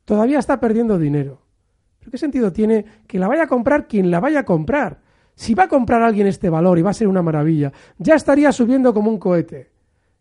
todavía 0.05 0.39
está 0.39 0.59
perdiendo 0.59 0.97
dinero. 0.97 1.41
¿Pero 1.99 2.11
qué 2.11 2.17
sentido 2.17 2.51
tiene 2.51 2.85
que 3.05 3.19
la 3.19 3.27
vaya 3.27 3.43
a 3.43 3.47
comprar 3.47 3.87
quien 3.87 4.09
la 4.09 4.19
vaya 4.19 4.39
a 4.39 4.45
comprar? 4.45 5.02
Si 5.35 5.53
va 5.53 5.63
a 5.63 5.67
comprar 5.67 6.01
alguien 6.01 6.27
este 6.27 6.49
valor 6.49 6.77
y 6.77 6.81
va 6.81 6.91
a 6.91 6.93
ser 6.93 7.07
una 7.07 7.21
maravilla, 7.21 7.71
ya 7.97 8.15
estaría 8.15 8.51
subiendo 8.51 8.93
como 8.93 9.09
un 9.09 9.17
cohete. 9.17 9.71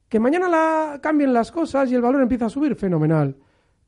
Que 0.08 0.20
mañana 0.20 0.48
la 0.48 0.98
cambien 1.02 1.32
las 1.32 1.50
cosas 1.50 1.90
y 1.90 1.94
el 1.94 2.02
valor 2.02 2.22
empieza 2.22 2.46
a 2.46 2.50
subir, 2.50 2.74
fenomenal. 2.74 3.36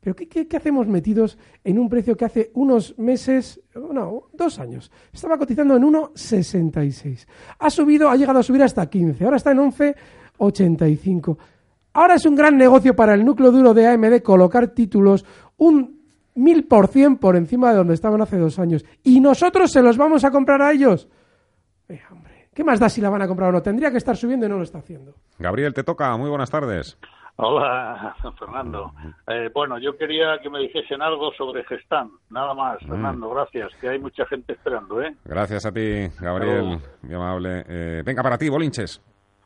Pero 0.05 0.15
¿qué, 0.15 0.47
hacemos 0.55 0.87
metidos 0.87 1.35
en 1.63 1.79
un 1.79 1.89
precio 1.89 2.15
que 2.15 2.25
hace 2.25 2.51
unos 2.53 2.95
meses, 2.99 3.59
no, 3.73 4.25
dos 4.33 4.59
años, 4.59 4.91
estaba 5.11 5.35
cotizando 5.35 5.75
en 5.75 5.83
1,66. 5.83 7.25
Ha 7.57 7.69
subido, 7.71 8.09
ha 8.09 8.15
llegado 8.15 8.37
a 8.37 8.43
subir 8.43 8.61
hasta 8.61 8.87
15, 8.87 9.23
ahora 9.23 9.37
está 9.37 9.51
en 9.51 9.57
11,85. 9.57 11.37
Ahora 11.93 12.15
es 12.15 12.25
un 12.27 12.35
gran 12.35 12.55
negocio 12.55 12.95
para 12.95 13.15
el 13.15 13.25
núcleo 13.25 13.51
duro 13.51 13.73
de 13.73 13.87
AMD 13.87 14.21
colocar 14.21 14.67
títulos 14.67 15.25
un 15.57 15.94
mil 16.35 16.67
por 16.67 16.87
cien 16.87 17.17
por 17.17 17.35
encima 17.35 17.71
de 17.71 17.77
donde 17.77 17.93
estaban 17.93 18.21
hace 18.21 18.37
dos 18.37 18.59
años. 18.59 18.85
Y 19.03 19.19
nosotros 19.19 19.71
se 19.71 19.81
los 19.81 19.97
vamos 19.97 20.23
a 20.23 20.31
comprar 20.31 20.61
a 20.61 20.71
ellos. 20.71 21.07
Eh, 21.89 22.01
hombre, 22.11 22.49
¿qué 22.53 22.63
más 22.63 22.79
da 22.79 22.89
si 22.89 23.01
la 23.01 23.09
van 23.09 23.21
a 23.21 23.27
comprar 23.27 23.49
o 23.49 23.53
no? 23.53 23.61
Tendría 23.61 23.91
que 23.91 23.97
estar 23.97 24.15
subiendo 24.15 24.45
y 24.45 24.49
no 24.49 24.57
lo 24.57 24.63
está 24.63 24.79
haciendo. 24.79 25.13
Gabriel, 25.39 25.73
te 25.73 25.83
toca. 25.83 26.15
Muy 26.17 26.29
buenas 26.29 26.51
tardes. 26.51 26.97
Hola, 27.37 28.15
Fernando. 28.39 28.93
Eh, 29.27 29.49
bueno, 29.53 29.77
yo 29.77 29.97
quería 29.97 30.39
que 30.41 30.49
me 30.49 30.59
dijesen 30.59 31.01
algo 31.01 31.33
sobre 31.33 31.63
Gestán. 31.65 32.09
Nada 32.29 32.53
más, 32.53 32.79
Fernando, 32.79 33.29
gracias, 33.29 33.73
que 33.81 33.89
hay 33.89 33.99
mucha 33.99 34.25
gente 34.25 34.53
esperando, 34.53 35.01
¿eh? 35.01 35.13
Gracias 35.25 35.65
a 35.65 35.71
ti, 35.71 36.07
Gabriel. 36.19 36.79
Muy 37.01 37.13
amable. 37.13 37.65
Eh, 37.67 38.03
venga, 38.05 38.23
para 38.23 38.37
ti, 38.37 38.47
Bolinches. 38.47 39.01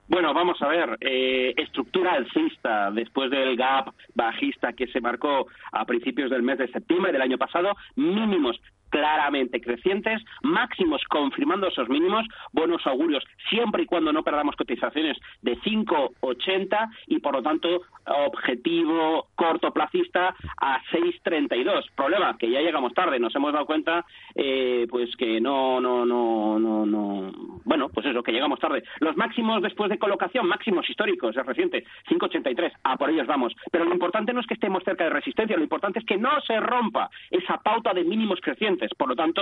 Bueno, 0.10 0.34
vamos 0.34 0.60
a 0.64 0.68
ver, 0.68 0.98
eh, 1.02 1.54
estructura 1.56 2.14
alcista 2.14 2.90
después 2.90 3.30
del 3.30 3.56
gap 3.56 3.94
bajista 4.16 4.74
que 4.74 4.88
se 4.88 5.00
marcó 5.00 5.46
a 5.72 5.86
principios 5.86 6.32
del 6.32 6.42
mes 6.42 6.58
de 6.58 6.68
septiembre 6.68 7.12
del 7.12 7.22
año 7.22 7.38
pasado, 7.38 7.76
mínimos 7.96 8.60
claramente 8.90 9.62
crecientes, 9.62 10.22
máximos 10.42 11.02
confirmando 11.10 11.68
esos 11.68 11.90
mínimos, 11.90 12.26
buenos 12.52 12.86
augurios 12.86 13.24
siempre 13.50 13.84
y 13.84 13.86
cuando 13.86 14.12
no 14.12 14.24
perdamos 14.24 14.56
cotizaciones 14.56 15.18
de 15.42 15.58
5,80 15.60 16.90
y 17.08 17.20
por 17.20 17.34
lo 17.34 17.42
tanto 17.42 17.82
objetivo 18.06 19.28
cortoplacista 19.36 20.36
a 20.60 20.82
6,32. 20.92 21.86
Problema 21.96 22.38
que 22.38 22.50
ya 22.50 22.62
llegamos 22.62 22.94
tarde, 22.94 23.20
nos 23.20 23.36
hemos 23.36 23.54
dado 23.54 23.66
cuenta 23.66 24.06
eh, 24.36 24.88
pues 24.90 25.16
que 25.16 25.40
no, 25.40 25.80
no, 25.80 26.06
no, 26.06 26.60
no, 26.60 26.86
no, 26.86 27.32
bueno, 27.66 27.90
pues 27.90 28.06
eso, 28.06 28.24
que 28.24 28.32
llegamos 28.32 28.60
tarde. 28.60 28.84
Los 29.00 29.16
máximos 29.16 29.62
después 29.62 29.90
de 29.90 30.00
colocación, 30.00 30.48
máximos 30.48 30.90
históricos, 30.90 31.36
es 31.36 31.46
reciente, 31.46 31.86
5,83, 32.10 32.72
a 32.84 32.98
por 32.98 33.10
ellos 33.10 33.28
vamos. 33.28 33.54
Pero 33.72 33.86
lo 33.86 33.94
importante 33.94 34.34
no 34.34 34.40
es 34.40 34.48
que 34.48 34.56
estemos 34.56 34.84
cerca 34.84 35.04
de 35.04 35.12
resistencia, 35.12 35.58
lo 35.58 35.64
importante 35.64 36.00
es 36.00 36.06
que 36.06 36.18
no 36.18 36.40
se 36.42 36.60
rompa 36.60 37.10
esa 37.30 37.58
pauta 37.58 37.94
de 37.94 38.04
mínimos 38.04 38.40
crecientes. 38.42 38.79
Por 38.98 39.10
lo 39.10 39.16
tanto, 39.16 39.42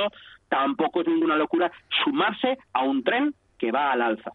tampoco 0.49 1.01
es 1.01 1.07
ninguna 1.07 1.35
locura 1.35 1.71
sumarse 2.03 2.57
a 2.73 2.83
un 2.83 3.03
tren 3.03 3.33
que 3.57 3.71
va 3.71 3.91
al 3.91 4.01
alza. 4.01 4.31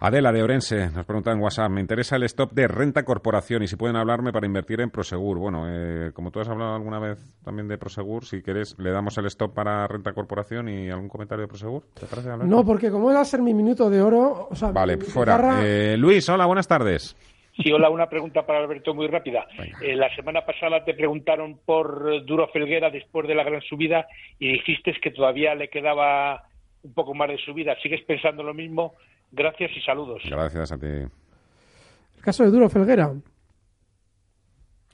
Adela 0.00 0.32
de 0.32 0.42
Orense 0.42 0.90
nos 0.90 1.06
pregunta 1.06 1.30
en 1.30 1.38
WhatsApp, 1.40 1.70
me 1.70 1.80
interesa 1.80 2.16
el 2.16 2.24
stop 2.24 2.50
de 2.54 2.66
renta 2.66 3.04
corporación 3.04 3.62
y 3.62 3.68
si 3.68 3.76
pueden 3.76 3.94
hablarme 3.94 4.32
para 4.32 4.46
invertir 4.46 4.80
en 4.80 4.90
Prosegur. 4.90 5.38
Bueno, 5.38 5.66
eh, 5.68 6.10
como 6.12 6.32
tú 6.32 6.40
has 6.40 6.48
hablado 6.48 6.74
alguna 6.74 6.98
vez 6.98 7.20
también 7.44 7.68
de 7.68 7.78
Prosegur, 7.78 8.24
si 8.24 8.42
quieres 8.42 8.74
le 8.80 8.90
damos 8.90 9.16
el 9.18 9.26
stop 9.26 9.54
para 9.54 9.86
renta 9.86 10.12
corporación 10.12 10.68
y 10.68 10.90
algún 10.90 11.08
comentario 11.08 11.42
de 11.42 11.48
Prosegur. 11.48 11.84
¿Te 11.94 12.06
parece? 12.06 12.30
No, 12.48 12.64
porque 12.64 12.90
como 12.90 13.12
va 13.14 13.20
a 13.20 13.24
ser 13.24 13.42
mi 13.42 13.54
minuto 13.54 13.88
de 13.88 14.02
oro... 14.02 14.48
O 14.50 14.56
sea, 14.56 14.72
Vale, 14.72 14.96
mi 14.96 15.04
fuera. 15.04 15.36
guitarra- 15.36 15.60
Eh, 15.64 15.96
Luis, 15.96 16.28
hola, 16.28 16.46
buenas 16.46 16.66
tardes. 16.66 17.16
Sí, 17.56 17.70
hola, 17.70 17.90
una 17.90 18.08
pregunta 18.08 18.46
para 18.46 18.60
Alberto 18.60 18.94
muy 18.94 19.08
rápida. 19.08 19.46
Eh, 19.82 19.94
la 19.94 20.14
semana 20.16 20.44
pasada 20.46 20.84
te 20.84 20.94
preguntaron 20.94 21.58
por 21.66 22.24
Duro 22.24 22.48
Felguera 22.48 22.88
después 22.90 23.28
de 23.28 23.34
la 23.34 23.44
gran 23.44 23.60
subida 23.60 24.06
y 24.38 24.52
dijiste 24.52 24.94
que 25.02 25.10
todavía 25.10 25.54
le 25.54 25.68
quedaba 25.68 26.44
un 26.82 26.94
poco 26.94 27.12
más 27.14 27.28
de 27.28 27.36
subida. 27.38 27.76
¿Sigues 27.82 28.02
pensando 28.04 28.42
lo 28.42 28.54
mismo? 28.54 28.94
Gracias 29.30 29.70
y 29.76 29.80
saludos. 29.82 30.22
Gracias 30.24 30.72
a 30.72 30.78
ti. 30.78 30.86
El 30.86 32.22
caso 32.22 32.42
de 32.44 32.50
Duro 32.50 32.70
Felguera. 32.70 33.12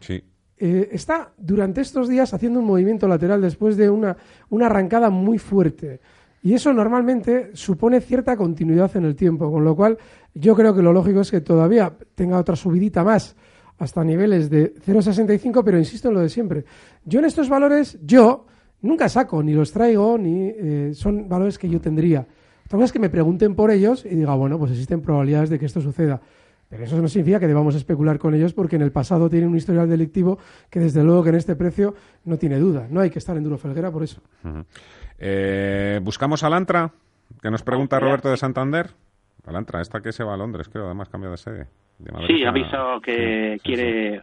Sí. 0.01 0.23
eh, 0.59 0.89
está 0.93 1.33
durante 1.37 1.81
estos 1.81 2.09
días 2.09 2.35
haciendo 2.35 2.59
un 2.61 2.67
movimiento 2.67 3.07
lateral 3.07 3.41
después 3.41 3.77
de 3.77 3.89
una, 3.91 4.17
una 4.51 4.67
arrancada 4.67 5.11
muy 5.11 5.39
fuerte. 5.39 6.01
Y 6.43 6.55
eso 6.55 6.73
normalmente 6.73 7.51
supone 7.55 8.01
cierta 8.01 8.37
continuidad 8.37 8.97
en 8.97 9.05
el 9.05 9.17
tiempo, 9.17 9.51
con 9.51 9.65
lo 9.65 9.75
cual 9.75 9.99
yo 10.35 10.55
creo 10.55 10.75
que 10.75 10.83
lo 10.83 10.93
lógico 10.93 11.21
es 11.21 11.31
que 11.31 11.41
todavía 11.41 11.93
tenga 12.15 12.39
otra 12.39 12.57
subidita 12.57 13.03
más 13.03 13.35
hasta 13.79 14.05
niveles 14.05 14.51
de 14.51 14.75
0,65, 14.75 15.63
pero 15.65 15.79
insisto 15.79 16.09
en 16.09 16.15
lo 16.15 16.21
de 16.21 16.29
siempre. 16.29 16.65
Yo 17.05 17.21
en 17.21 17.27
estos 17.27 17.49
valores, 17.49 17.99
yo 18.03 18.47
nunca 18.83 19.09
saco, 19.09 19.43
ni 19.43 19.53
los 19.53 19.73
traigo, 19.73 20.19
ni 20.19 20.49
eh, 20.49 20.91
son 20.95 21.29
valores 21.29 21.59
que 21.59 21.69
yo 21.69 21.81
tendría. 21.81 22.27
Otra 22.67 22.77
cosa 22.77 22.85
es 22.85 22.93
que 22.93 22.99
me 22.99 23.09
pregunten 23.09 23.55
por 23.55 23.71
ellos 23.71 24.05
y 24.05 24.15
diga, 24.15 24.35
bueno, 24.35 24.59
pues 24.59 24.73
existen 24.73 25.01
probabilidades 25.01 25.49
de 25.49 25.59
que 25.59 25.67
esto 25.67 25.81
suceda. 25.81 26.21
Pero 26.69 26.85
eso 26.85 27.01
no 27.01 27.09
significa 27.09 27.41
que 27.41 27.47
debamos 27.47 27.75
especular 27.75 28.19
con 28.19 28.35
ellos 28.35 28.53
porque 28.53 28.77
en 28.77 28.83
el 28.83 28.93
pasado 28.93 29.31
tienen 29.31 29.49
un 29.49 29.57
historial 29.57 29.89
delictivo 29.89 30.39
que 30.69 30.81
desde 30.81 31.03
luego 31.03 31.23
que 31.23 31.31
en 31.31 31.37
este 31.37 31.57
precio 31.57 31.95
no 32.25 32.37
tiene 32.37 32.59
duda. 32.59 32.87
No 32.91 33.01
hay 33.01 33.09
que 33.09 33.19
estar 33.19 33.37
en 33.37 33.45
duro 33.45 33.57
felguera 33.57 33.91
por 33.91 34.03
eso. 34.03 34.21
Eh, 35.19 36.01
Buscamos 36.03 36.43
a 36.45 36.51
Lantra, 36.51 36.91
que 37.43 37.51
nos 37.51 37.63
pregunta 37.63 37.99
Roberto 37.99 38.31
de 38.31 38.37
Santander. 38.37 38.91
Alantra, 39.47 39.81
esta 39.81 40.01
que 40.01 40.13
se 40.13 40.25
va 40.25 40.35
a 40.35 40.37
Londres, 40.37 40.69
creo, 40.69 40.87
además 40.87 41.09
cambia 41.09 41.31
de 41.31 41.37
sede. 41.37 41.67
De 41.99 42.27
Sí, 42.27 42.45
ha 42.45 42.51
avisado 42.51 43.01
que 43.01 43.55
sí, 43.55 43.55
sí, 43.55 43.61
quiere 43.61 44.23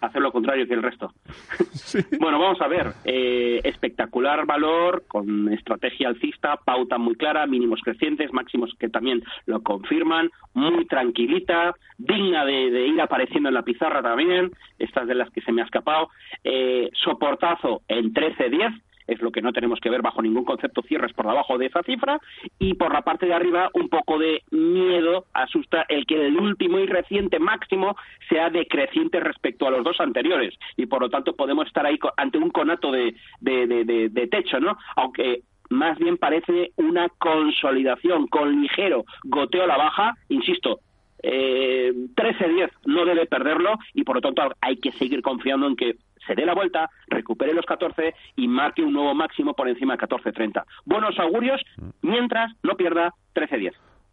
hacer 0.00 0.20
lo 0.20 0.30
contrario 0.30 0.66
que 0.66 0.74
el 0.74 0.82
resto. 0.82 1.12
Bueno, 2.20 2.38
vamos 2.38 2.60
a 2.60 2.68
ver. 2.68 2.92
Eh, 3.04 3.60
espectacular 3.64 4.44
valor, 4.46 5.04
con 5.08 5.52
estrategia 5.52 6.08
alcista, 6.08 6.56
pauta 6.56 6.98
muy 6.98 7.14
clara, 7.14 7.46
mínimos 7.46 7.80
crecientes, 7.82 8.32
máximos 8.32 8.74
que 8.78 8.88
también 8.88 9.22
lo 9.46 9.62
confirman, 9.62 10.30
muy 10.54 10.86
tranquilita, 10.86 11.74
digna 11.98 12.44
de, 12.44 12.70
de 12.70 12.86
ir 12.86 13.00
apareciendo 13.00 13.48
en 13.48 13.54
la 13.54 13.62
pizarra 13.62 14.02
también, 14.02 14.50
estas 14.78 15.06
de 15.06 15.14
las 15.14 15.30
que 15.30 15.40
se 15.40 15.52
me 15.52 15.62
ha 15.62 15.64
escapado. 15.64 16.08
Eh, 16.44 16.90
soportazo 16.92 17.82
en 17.88 18.12
13.10, 18.12 18.82
es 19.06 19.20
lo 19.20 19.30
que 19.30 19.42
no 19.42 19.52
tenemos 19.52 19.80
que 19.80 19.90
ver 19.90 20.02
bajo 20.02 20.20
ningún 20.22 20.44
concepto 20.44 20.82
cierres 20.82 21.12
por 21.12 21.26
debajo 21.26 21.58
de 21.58 21.66
esa 21.66 21.82
cifra 21.82 22.20
y 22.58 22.74
por 22.74 22.92
la 22.92 23.02
parte 23.02 23.26
de 23.26 23.34
arriba 23.34 23.70
un 23.74 23.88
poco 23.88 24.18
de 24.18 24.42
miedo 24.50 25.26
asusta 25.32 25.84
el 25.88 26.06
que 26.06 26.26
el 26.26 26.38
último 26.38 26.78
y 26.78 26.86
reciente 26.86 27.38
máximo 27.38 27.96
sea 28.28 28.50
decreciente 28.50 29.20
respecto 29.20 29.66
a 29.66 29.70
los 29.70 29.84
dos 29.84 30.00
anteriores 30.00 30.54
y 30.76 30.86
por 30.86 31.00
lo 31.02 31.08
tanto 31.10 31.34
podemos 31.36 31.66
estar 31.66 31.86
ahí 31.86 31.98
ante 32.16 32.38
un 32.38 32.50
conato 32.50 32.90
de, 32.90 33.14
de, 33.40 33.66
de- 33.66 33.84
de- 33.84 34.08
de 34.08 34.26
techo 34.26 34.58
no 34.60 34.76
aunque 34.96 35.42
más 35.70 35.98
bien 35.98 36.16
parece 36.16 36.70
una 36.76 37.08
consolidación 37.18 38.26
con 38.28 38.60
ligero 38.62 39.04
goteo 39.24 39.64
a 39.64 39.66
la 39.66 39.76
baja 39.76 40.14
insisto 40.28 40.80
eh, 41.22 41.92
13-10 42.14 42.70
no 42.86 43.04
debe 43.04 43.26
perderlo 43.26 43.78
y 43.94 44.04
por 44.04 44.16
lo 44.16 44.20
tanto 44.20 44.42
hay 44.60 44.76
que 44.76 44.92
seguir 44.92 45.22
confiando 45.22 45.66
en 45.66 45.74
que 45.76 45.96
se 46.26 46.34
dé 46.34 46.44
la 46.44 46.54
vuelta, 46.54 46.90
recupere 47.08 47.54
los 47.54 47.66
14 47.66 48.14
y 48.36 48.48
marque 48.48 48.82
un 48.82 48.92
nuevo 48.92 49.14
máximo 49.14 49.54
por 49.54 49.68
encima 49.68 49.96
de 49.96 50.06
14-30. 50.06 50.64
Buenos 50.84 51.18
augurios 51.18 51.60
mientras 52.02 52.52
no 52.62 52.76
pierda 52.76 53.14
13-10. 53.34 53.72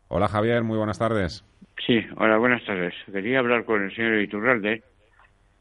Hola 0.09 0.27
Javier, 0.27 0.63
muy 0.63 0.77
buenas 0.77 0.99
tardes. 0.99 1.43
Sí, 1.85 2.05
hola, 2.17 2.37
buenas 2.37 2.63
tardes. 2.65 2.93
Quería 3.11 3.39
hablar 3.39 3.65
con 3.65 3.83
el 3.83 3.95
señor 3.95 4.19
Iturralde 4.19 4.83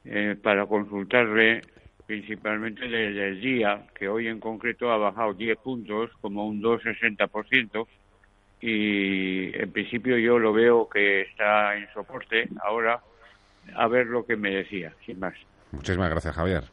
eh, 0.05 0.37
para 0.41 0.67
consultarle 0.67 1.63
principalmente 2.07 2.89
del, 2.89 3.15
del 3.15 3.41
día, 3.41 3.87
que 3.95 4.09
hoy 4.09 4.27
en 4.29 4.41
concreto 4.41 4.91
ha 4.91 4.99
bajado 4.99 5.33
10 5.33 5.57
puntos, 5.59 6.11
como 6.21 6.47
un 6.47 6.61
2,60%, 6.61 7.87
y 8.61 9.57
en 9.59 9.73
principio 9.73 10.19
yo 10.19 10.39
lo 10.39 10.53
veo 10.53 10.89
que 10.89 11.23
está 11.23 11.77
en 11.77 11.89
soporte 11.93 12.49
ahora, 12.63 13.01
a 13.75 13.89
ver 13.89 14.07
lo 14.07 14.27
que 14.27 14.37
me 14.37 14.51
decía, 14.51 14.93
sin 15.07 15.19
más. 15.19 15.35
Muchísimas 15.73 16.11
gracias, 16.11 16.35
Javier. 16.35 16.65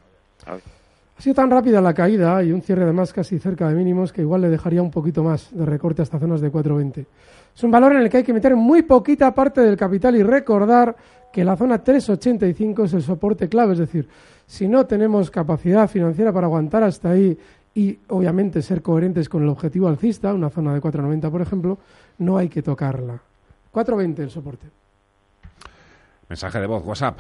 Ha 0.46 1.22
sido 1.22 1.36
tan 1.36 1.50
rápida 1.50 1.82
la 1.82 1.94
caída 1.94 2.42
y 2.44 2.52
un 2.52 2.62
cierre 2.62 2.84
además 2.84 3.12
casi 3.12 3.40
cerca 3.40 3.68
de 3.68 3.76
mínimos 3.76 4.14
que 4.14 4.22
igual 4.22 4.42
le 4.42 4.50
dejaría 4.50 4.82
un 4.82 4.92
poquito 4.92 5.24
más 5.24 5.50
de 5.52 5.66
recorte 5.66 6.02
hasta 6.02 6.20
zonas 6.20 6.40
de 6.40 6.52
4,20. 6.52 7.06
Es 7.56 7.64
un 7.64 7.72
valor 7.72 7.94
en 7.94 8.04
el 8.04 8.10
que 8.10 8.18
hay 8.18 8.24
que 8.24 8.34
meter 8.34 8.56
muy 8.56 8.84
poquita 8.84 9.34
parte 9.34 9.62
del 9.62 9.76
capital 9.76 10.16
y 10.16 10.24
recordar 10.24 10.96
que 11.34 11.44
la 11.44 11.58
zona 11.58 11.84
3,85 11.84 12.86
es 12.86 12.94
el 12.94 13.04
soporte 13.04 13.50
clave, 13.50 13.74
es 13.74 13.80
decir, 13.80 14.08
si 14.46 14.68
no 14.68 14.86
tenemos 14.86 15.30
capacidad 15.30 15.90
financiera 15.90 16.32
para 16.32 16.48
aguantar 16.48 16.84
hasta 16.84 17.12
ahí 17.12 17.38
y 17.76 18.00
obviamente 18.08 18.62
ser 18.62 18.82
coherentes 18.82 19.28
con 19.28 19.44
el 19.44 19.50
objetivo 19.50 19.88
alcista, 19.88 20.34
una 20.34 20.50
zona 20.50 20.74
de 20.74 20.82
4,90 20.82 21.30
por 21.30 21.42
ejemplo, 21.42 21.78
no 22.20 22.38
hay 22.38 22.50
que 22.50 22.62
tocarla. 22.62 23.20
4,20 23.74 24.20
el 24.20 24.30
soporte. 24.30 24.68
Mensaje 26.30 26.60
de 26.60 26.68
voz, 26.68 26.84
WhatsApp. 26.86 27.20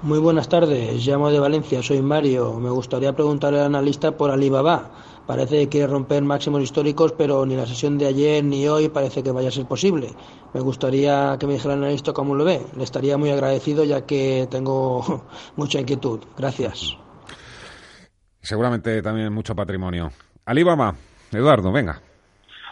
Muy 0.00 0.20
buenas 0.20 0.48
tardes, 0.48 1.04
llamo 1.04 1.28
de 1.28 1.40
Valencia, 1.40 1.82
soy 1.82 2.00
Mario. 2.02 2.54
Me 2.60 2.70
gustaría 2.70 3.12
preguntarle 3.14 3.58
al 3.58 3.66
analista 3.66 4.16
por 4.16 4.30
Alibaba. 4.30 4.92
Parece 5.26 5.58
que 5.58 5.68
quiere 5.68 5.88
romper 5.88 6.22
máximos 6.22 6.62
históricos, 6.62 7.12
pero 7.18 7.44
ni 7.44 7.56
la 7.56 7.66
sesión 7.66 7.98
de 7.98 8.06
ayer 8.06 8.44
ni 8.44 8.68
hoy 8.68 8.90
parece 8.90 9.24
que 9.24 9.32
vaya 9.32 9.48
a 9.48 9.50
ser 9.50 9.66
posible. 9.66 10.10
Me 10.54 10.60
gustaría 10.60 11.36
que 11.40 11.48
me 11.48 11.54
dijera 11.54 11.74
el 11.74 11.80
analista 11.80 12.12
cómo 12.12 12.36
lo 12.36 12.44
ve. 12.44 12.60
Le 12.76 12.84
estaría 12.84 13.18
muy 13.18 13.30
agradecido 13.30 13.84
ya 13.84 14.06
que 14.06 14.46
tengo 14.48 15.24
mucha 15.56 15.80
inquietud. 15.80 16.20
Gracias. 16.36 16.96
Seguramente 18.40 19.02
también 19.02 19.32
mucho 19.32 19.56
patrimonio. 19.56 20.12
Alibaba, 20.46 20.94
Eduardo, 21.32 21.72
venga. 21.72 22.00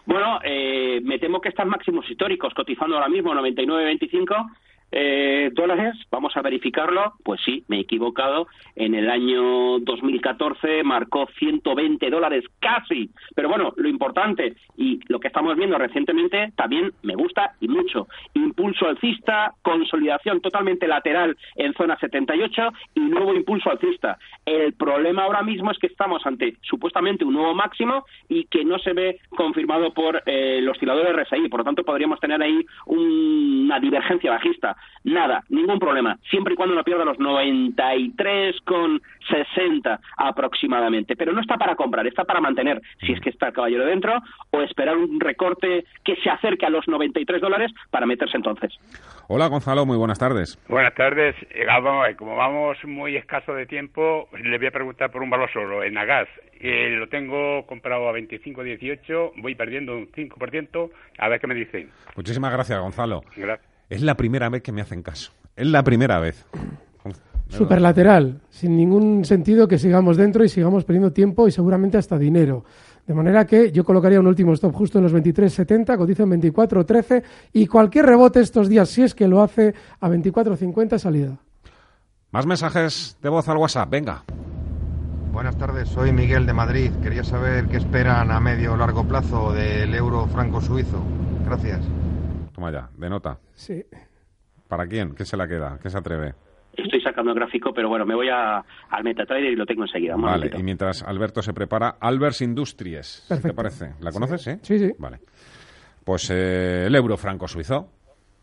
Bueno, 0.07 0.39
eh, 0.45 1.01
me 1.03 1.19
temo 1.19 1.41
que 1.41 1.49
están 1.49 1.69
máximos 1.69 2.09
históricos, 2.09 2.55
cotizando 2.55 2.95
ahora 2.95 3.09
mismo 3.09 3.35
99.25 3.35 4.47
eh, 4.93 5.51
dólares. 5.53 5.95
Vamos 6.11 6.37
a 6.37 6.43
verificarlo. 6.43 7.15
Pues 7.25 7.41
sí, 7.45 7.65
me 7.69 7.79
he 7.79 7.81
equivocado. 7.81 8.47
En 8.75 8.95
el 8.95 9.11
año 9.11 9.79
2014 9.81 10.83
marcó 10.85 11.27
120 11.39 12.11
dólares 12.11 12.45
casi. 12.61 13.11
Pero 13.35 13.49
bueno, 13.49 13.73
lo 13.77 13.89
importante 13.89 14.55
y 14.77 15.01
lo 15.09 15.21
que 15.21 15.29
estamos 15.29 15.57
viendo 15.57 15.79
recientemente 15.79 16.53
también 16.57 16.93
me 17.03 17.15
gusta 17.15 17.55
y 17.61 17.69
mucho. 17.69 18.09
Impulso 18.35 18.87
alcista, 18.87 19.55
consolidación 19.63 20.41
totalmente 20.41 20.87
lateral 20.87 21.37
en 21.57 21.75
zona 21.75 21.99
78 21.99 22.73
y 22.95 23.01
nuevo 23.01 23.35
impulso 23.35 23.71
alcista. 23.71 24.19
El 24.45 24.75
problema 24.75 25.25
ahora 25.25 25.43
mismo 25.43 25.71
es 25.71 25.79
que 25.79 25.87
estamos 25.87 26.25
ante 26.27 26.57
supuestamente 26.63 27.25
un 27.25 27.35
nuevo 27.35 27.55
máximo 27.55 28.05
y 28.29 28.45
que 28.45 28.65
no 28.65 28.79
se 28.79 28.93
ve 28.93 29.21
confirmado 29.31 29.93
por 29.93 30.23
eh, 30.27 30.59
el 30.59 30.69
oscilador 30.69 31.07
RSI. 31.17 31.49
Por 31.49 31.61
lo 31.61 31.65
tanto, 31.65 31.85
podríamos 31.85 32.21
tener 32.21 32.43
ahí 32.43 32.65
una 32.87 33.81
divergencia 33.81 34.31
bajista. 34.31 34.76
Nada, 35.05 35.45
ningún 35.49 35.79
problema, 35.79 36.19
siempre 36.31 36.55
y 36.55 36.57
cuando 36.57 36.75
no 36.75 36.83
pierda 36.83 37.05
los 37.05 37.19
93,60 37.19 40.01
aproximadamente. 40.17 41.15
Pero 41.15 41.33
no 41.33 41.41
está 41.41 41.57
para 41.57 41.77
comprar, 41.77 42.09
está 42.09 42.25
para 42.25 42.41
mantener, 42.41 42.83
si 43.01 43.13
es 43.13 43.21
que 43.21 43.31
está 43.31 43.47
el 43.49 43.53
caballero 43.53 43.87
dentro, 43.87 44.21
o 44.51 44.63
esperar 44.63 44.97
un 44.97 45.21
recorte 45.21 45.85
que 46.05 46.17
se 46.17 46.29
acerque 46.29 46.67
a 46.67 46.71
los 46.71 46.89
93 46.89 47.41
dólares 47.41 47.71
para 47.91 48.07
meterse 48.07 48.37
entonces. 48.37 48.77
Hola 49.29 49.47
Gonzalo, 49.47 49.87
muy 49.87 49.97
buenas 49.97 50.19
tardes. 50.19 50.59
Buenas 50.69 50.95
tardes. 50.95 51.37
Eh, 51.51 51.67
como 52.17 52.35
vamos 52.35 52.77
muy 52.85 53.17
escaso 53.17 53.55
de 53.55 53.67
tiempo, 53.67 54.29
le 54.43 54.59
voy 54.59 54.67
a 54.67 54.73
preguntar 54.73 55.11
por 55.11 55.23
un 55.23 55.31
valor 55.31 55.49
solo, 55.53 55.85
en 55.85 55.97
Agas. 55.99 56.29
Eh, 56.59 56.97
lo 56.99 57.09
tengo 57.09 57.67
comprado 57.67 58.09
a 58.09 58.13
25.18, 58.13 59.33
voy 59.37 59.55
perdiendo 59.55 59.97
un 59.97 60.11
5%, 60.11 60.91
a 61.19 61.29
ver 61.29 61.41
qué 61.41 61.47
me 61.47 61.55
dicen. 61.55 61.91
Muchísimas 62.17 62.53
gracias, 62.53 62.81
Gonzalo. 62.81 63.23
Gracias. 63.37 63.76
Es 63.89 64.03
la 64.03 64.17
primera 64.17 64.49
vez 64.49 64.63
que 64.63 64.73
me 64.73 64.81
hacen 64.81 65.03
caso. 65.03 65.33
Es 65.55 65.67
la 65.67 65.83
primera 65.83 66.19
vez. 66.19 66.45
Superlateral, 67.49 68.41
sin 68.51 68.77
ningún 68.77 69.25
sentido 69.25 69.69
que 69.69 69.79
sigamos 69.79 70.17
dentro 70.17 70.45
y 70.45 70.49
sigamos 70.49 70.85
perdiendo 70.85 71.13
tiempo 71.13 71.47
y 71.47 71.53
seguramente 71.53 71.97
hasta 71.97 72.19
dinero. 72.19 72.65
De 73.07 73.15
manera 73.15 73.47
que 73.47 73.71
yo 73.71 73.85
colocaría 73.85 74.19
un 74.19 74.27
último 74.27 74.53
stop 74.55 74.75
justo 74.75 74.99
en 74.99 75.05
los 75.05 75.15
23.70, 75.15 75.97
cotiza 75.97 76.25
en 76.25 76.43
24.13 76.43 77.23
y 77.53 77.69
cualquier 77.69 78.07
rebote 78.07 78.41
estos 78.41 78.69
días, 78.69 78.89
si 78.89 79.03
es 79.03 79.15
que 79.15 79.29
lo 79.29 79.43
hace, 79.43 79.75
a 80.01 80.09
24.50 80.09 80.99
salida. 80.99 81.39
Más 82.33 82.47
mensajes 82.47 83.17
de 83.23 83.29
voz 83.29 83.49
al 83.49 83.59
WhatsApp, 83.59 83.89
venga. 83.89 84.25
Buenas 85.33 85.57
tardes, 85.57 85.89
soy 85.89 86.13
Miguel 86.13 86.47
de 86.47 86.53
Madrid. 86.53 86.91
Quería 87.01 87.23
saber 87.23 87.69
qué 87.69 87.77
esperan 87.77 88.33
a 88.33 88.41
medio 88.41 88.73
o 88.73 88.77
largo 88.77 89.07
plazo 89.07 89.53
del 89.53 89.95
euro 89.95 90.27
franco 90.27 90.61
suizo. 90.61 91.01
Gracias. 91.45 91.81
Toma 92.57 92.73
ya, 92.73 92.89
de 92.97 93.11
nota. 93.11 93.39
Sí. 93.53 93.85
¿Para 94.67 94.87
quién? 94.87 95.15
¿Qué 95.15 95.27
se 95.27 95.37
la 95.37 95.47
queda? 95.47 95.79
¿Qué 95.83 95.91
se 95.91 95.99
atreve? 95.99 96.33
Estoy 96.75 97.03
sacando 97.03 97.33
el 97.33 97.37
gráfico, 97.39 97.73
pero 97.75 97.89
bueno, 97.91 98.07
me 98.07 98.15
voy 98.15 98.29
a, 98.31 98.59
al 98.91 99.05
MetaTrader 99.05 99.53
y 99.53 99.57
lo 99.57 99.67
tengo 99.67 99.83
enseguida. 99.83 100.17
un 100.17 100.23
Vale, 100.23 100.37
momentito. 100.37 100.59
y 100.61 100.63
mientras 100.65 101.03
Alberto 101.03 101.43
se 101.43 101.53
prepara, 101.53 101.97
Albers 102.01 102.41
Industries. 102.41 103.27
¿Qué 103.29 103.35
te 103.37 103.41
Perfecto. 103.43 103.57
parece? 103.57 103.95
¿La 104.01 104.11
conoces, 104.11 104.41
sí? 104.43 104.53
Sí, 104.63 104.79
sí. 104.79 104.91
Vale. 104.99 105.19
Pues 106.03 106.31
eh, 106.31 106.87
el 106.87 106.95
euro 106.95 107.17
franco 107.19 107.47
suizo. 107.47 107.89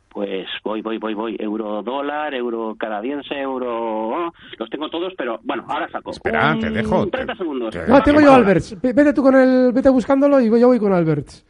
Pues 0.09 0.45
voy, 0.63 0.81
voy, 0.83 0.99
voy, 0.99 1.13
voy. 1.15 1.35
Euro 1.39 1.81
dólar, 1.81 2.35
euro 2.35 2.75
canadiense, 2.77 3.33
euro... 3.33 4.09
oh, 4.09 4.31
los 4.59 4.69
tengo 4.69 4.89
todos, 4.89 5.13
pero 5.17 5.39
bueno, 5.43 5.65
ahora 5.67 5.89
saco. 5.89 6.11
Espera, 6.11 6.53
Un 6.53 6.59
te 6.59 6.69
dejo, 6.69 7.07
30 7.07 7.35
segundos. 7.35 7.75
No, 7.87 8.01
tengo 8.03 8.21
yo 8.21 8.31
Alberts. 8.33 8.79
Vete 8.79 9.11
tú 9.13 9.23
con 9.23 9.35
el, 9.35 9.71
vete 9.73 9.89
buscándolo 9.89 10.39
y 10.39 10.45
yo 10.59 10.67
voy 10.67 10.77
con 10.77 10.93
Alberts. 10.93 11.43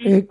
Eh, 0.00 0.26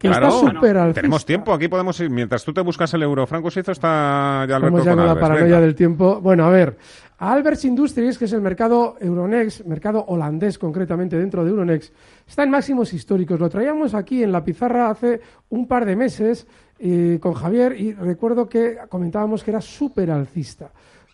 que 0.00 0.08
Claro, 0.08 0.28
está 0.28 0.50
súper 0.54 0.76
alcista. 0.78 1.00
tenemos 1.02 1.26
tiempo, 1.26 1.52
aquí 1.52 1.68
podemos 1.68 2.00
ir. 2.00 2.08
Mientras 2.08 2.42
tú 2.42 2.54
te 2.54 2.62
buscas 2.62 2.92
el 2.94 3.02
euro 3.02 3.26
franco 3.26 3.50
suizo, 3.50 3.70
está 3.72 4.46
ya 4.48 4.56
Alberto 4.56 4.72
Vamos 4.72 4.84
ya 4.84 4.92
con 4.92 4.96
con 4.98 5.04
la 5.04 5.10
Albers. 5.12 5.20
paranoia 5.28 5.44
Venga. 5.44 5.60
del 5.60 5.74
tiempo. 5.74 6.20
Bueno, 6.22 6.44
a 6.46 6.50
ver, 6.50 6.78
Alberts 7.18 7.66
Industries, 7.66 8.16
que 8.16 8.24
es 8.24 8.32
el 8.32 8.40
mercado 8.40 8.96
Euronext, 8.98 9.66
mercado 9.66 10.02
holandés 10.08 10.58
concretamente 10.58 11.18
dentro 11.18 11.44
de 11.44 11.50
Euronext, 11.50 11.94
está 12.26 12.44
en 12.44 12.50
máximos 12.50 12.94
históricos. 12.94 13.38
Lo 13.38 13.50
traíamos 13.50 13.92
aquí 13.94 14.22
en 14.22 14.32
la 14.32 14.42
pizarra 14.42 14.88
hace 14.90 15.20
un 15.50 15.68
par 15.68 15.84
de 15.84 15.96
meses 15.96 16.46
eh, 16.78 17.18
con 17.20 17.34
Javier 17.34 17.78
y 17.78 17.92
recuerdo 17.92 18.48
que 18.48 18.78
comentábamos 18.88 19.44
que 19.44 19.50
era 19.50 19.60
súper 19.60 20.10
alcista. 20.10 20.70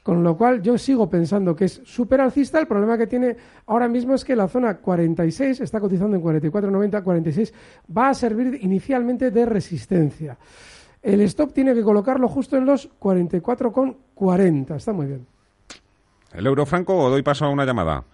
Con 0.07 0.23
lo 0.23 0.37
cual 0.37 0.63
yo 0.63 0.79
sigo 0.79 1.11
pensando 1.11 1.57
que 1.57 1.65
es 1.65 1.83
súper 1.85 2.21
alcista. 2.21 2.61
El 2.61 2.69
problema 2.69 2.97
que 2.97 3.09
tiene 3.09 3.37
ahora 3.67 3.89
mismo 3.89 4.15
es 4.15 4.25
que 4.25 4.37
la 4.37 4.47
zona 4.47 4.77
46 4.77 5.63
está 5.63 5.81
cotizando 5.81 6.17
en 6.17 6.23
44,90, 6.23 7.03
46 7.03 7.55
va 7.91 8.11
a 8.11 8.15
servir 8.15 8.57
inicialmente 8.63 9.33
de 9.33 9.45
resistencia. 9.45 10.39
El 11.03 11.23
stop 11.23 11.53
tiene 11.53 11.75
que 11.75 11.83
colocarlo 11.83 12.29
justo 12.29 12.57
en 12.57 12.67
los 12.67 12.89
44,40. 13.01 14.77
Está 14.77 14.93
muy 14.93 15.07
bien. 15.07 15.27
¿El 16.33 16.47
euro 16.47 16.65
franco 16.67 16.97
o 16.97 17.11
doy 17.11 17.23
paso 17.23 17.45
a 17.45 17.49
una 17.49 17.65
llamada? 17.65 18.05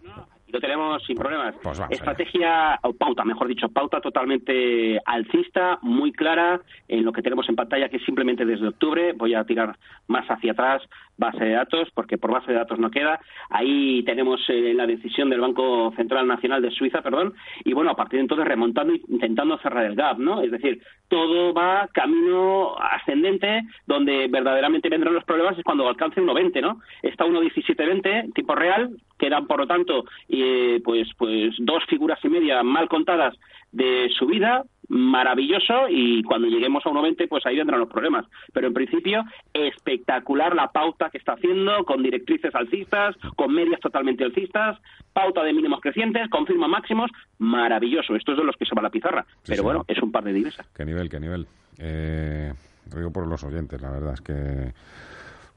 Lo 0.52 0.60
tenemos 0.60 1.02
sin 1.06 1.16
problemas. 1.16 1.54
Pues 1.62 1.78
vamos 1.78 1.96
Estrategia, 1.96 2.78
o 2.82 2.92
pauta, 2.92 3.24
mejor 3.24 3.48
dicho, 3.48 3.70
pauta 3.70 4.02
totalmente 4.02 5.00
alcista, 5.06 5.78
muy 5.80 6.12
clara 6.12 6.60
en 6.88 7.06
lo 7.06 7.12
que 7.12 7.22
tenemos 7.22 7.48
en 7.48 7.56
pantalla, 7.56 7.88
que 7.88 7.96
es 7.96 8.04
simplemente 8.04 8.44
desde 8.44 8.68
octubre. 8.68 9.14
Voy 9.14 9.32
a 9.32 9.44
tirar 9.44 9.78
más 10.08 10.26
hacia 10.28 10.52
atrás 10.52 10.82
base 11.16 11.44
de 11.44 11.52
datos, 11.52 11.88
porque 11.94 12.18
por 12.18 12.32
base 12.32 12.52
de 12.52 12.58
datos 12.58 12.78
no 12.78 12.90
queda. 12.90 13.20
Ahí 13.50 14.02
tenemos 14.04 14.40
eh, 14.48 14.72
la 14.74 14.86
decisión 14.86 15.30
del 15.30 15.40
Banco 15.40 15.92
Central 15.96 16.26
Nacional 16.26 16.62
de 16.62 16.70
Suiza, 16.70 17.02
perdón, 17.02 17.34
y 17.64 17.72
bueno, 17.72 17.90
a 17.90 17.96
partir 17.96 18.18
de 18.18 18.22
entonces 18.22 18.46
remontando 18.46 18.92
e 18.92 19.00
intentando 19.08 19.58
cerrar 19.58 19.84
el 19.84 19.94
gap, 19.94 20.18
¿no? 20.18 20.42
Es 20.42 20.50
decir, 20.50 20.82
todo 21.08 21.52
va 21.52 21.88
camino 21.92 22.74
ascendente, 22.78 23.62
donde 23.86 24.28
verdaderamente 24.28 24.88
vendrán 24.88 25.14
los 25.14 25.24
problemas 25.24 25.56
es 25.58 25.64
cuando 25.64 25.88
alcance 25.88 26.20
1,20, 26.20 26.60
¿no? 26.60 26.80
Está 27.02 27.24
1,1720, 27.24 28.32
tipo 28.34 28.54
real, 28.54 28.90
quedan 29.18 29.46
por 29.46 29.60
lo 29.60 29.66
tanto 29.66 30.04
eh, 30.28 30.80
pues 30.84 31.08
pues 31.16 31.54
dos 31.58 31.84
figuras 31.86 32.18
y 32.24 32.28
media 32.28 32.62
mal 32.62 32.88
contadas 32.88 33.34
de 33.70 34.10
subida 34.18 34.64
maravilloso 34.92 35.88
y 35.88 36.22
cuando 36.22 36.48
lleguemos 36.48 36.84
a 36.84 36.90
1,20 36.90 37.26
pues 37.28 37.46
ahí 37.46 37.56
vendrán 37.56 37.80
los 37.80 37.88
problemas 37.88 38.26
pero 38.52 38.66
en 38.66 38.74
principio 38.74 39.22
espectacular 39.54 40.54
la 40.54 40.68
pauta 40.68 41.08
que 41.08 41.16
está 41.16 41.32
haciendo 41.32 41.84
con 41.84 42.02
directrices 42.02 42.54
alcistas 42.54 43.16
con 43.36 43.54
medias 43.54 43.80
totalmente 43.80 44.22
alcistas 44.22 44.78
pauta 45.14 45.42
de 45.42 45.54
mínimos 45.54 45.80
crecientes 45.80 46.28
confirma 46.28 46.68
máximos 46.68 47.10
maravilloso 47.38 48.14
esto 48.14 48.32
es 48.32 48.38
de 48.38 48.44
los 48.44 48.56
que 48.56 48.66
se 48.66 48.74
va 48.74 48.80
a 48.80 48.84
la 48.84 48.90
pizarra 48.90 49.24
Sí, 49.28 49.52
pero 49.52 49.62
sí. 49.62 49.64
bueno 49.64 49.84
es 49.88 50.02
un 50.02 50.12
par 50.12 50.24
de 50.24 50.32
divisas 50.34 50.68
¿Qué 50.76 50.84
nivel, 50.84 51.08
qué 51.08 51.18
nivel? 51.20 51.46
Eh, 51.78 52.52
digo 52.94 53.10
por 53.10 53.26
los 53.26 53.42
oyentes, 53.44 53.80
la 53.80 53.90
verdad 53.90 54.12
es 54.12 54.20
que 54.20 54.72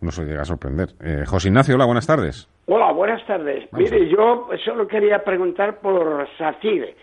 uno 0.02 0.12
se 0.12 0.24
llega 0.26 0.41
a 0.41 0.45
sorprender. 0.45 0.89
Eh, 1.04 1.24
José 1.26 1.50
Ignacio, 1.50 1.76
hola, 1.76 1.86
buenas 1.86 2.06
tardes. 2.08 2.48
Hola, 2.67 2.91
buenas 2.91 3.26
tardes. 3.26 3.67
Vamos 3.71 3.91
Mire, 3.91 4.10
yo 4.10 4.48
solo 4.63 4.88
quería 4.88 5.24
preguntar 5.24 5.80
por 5.80 6.28
SACIR, 6.38 6.95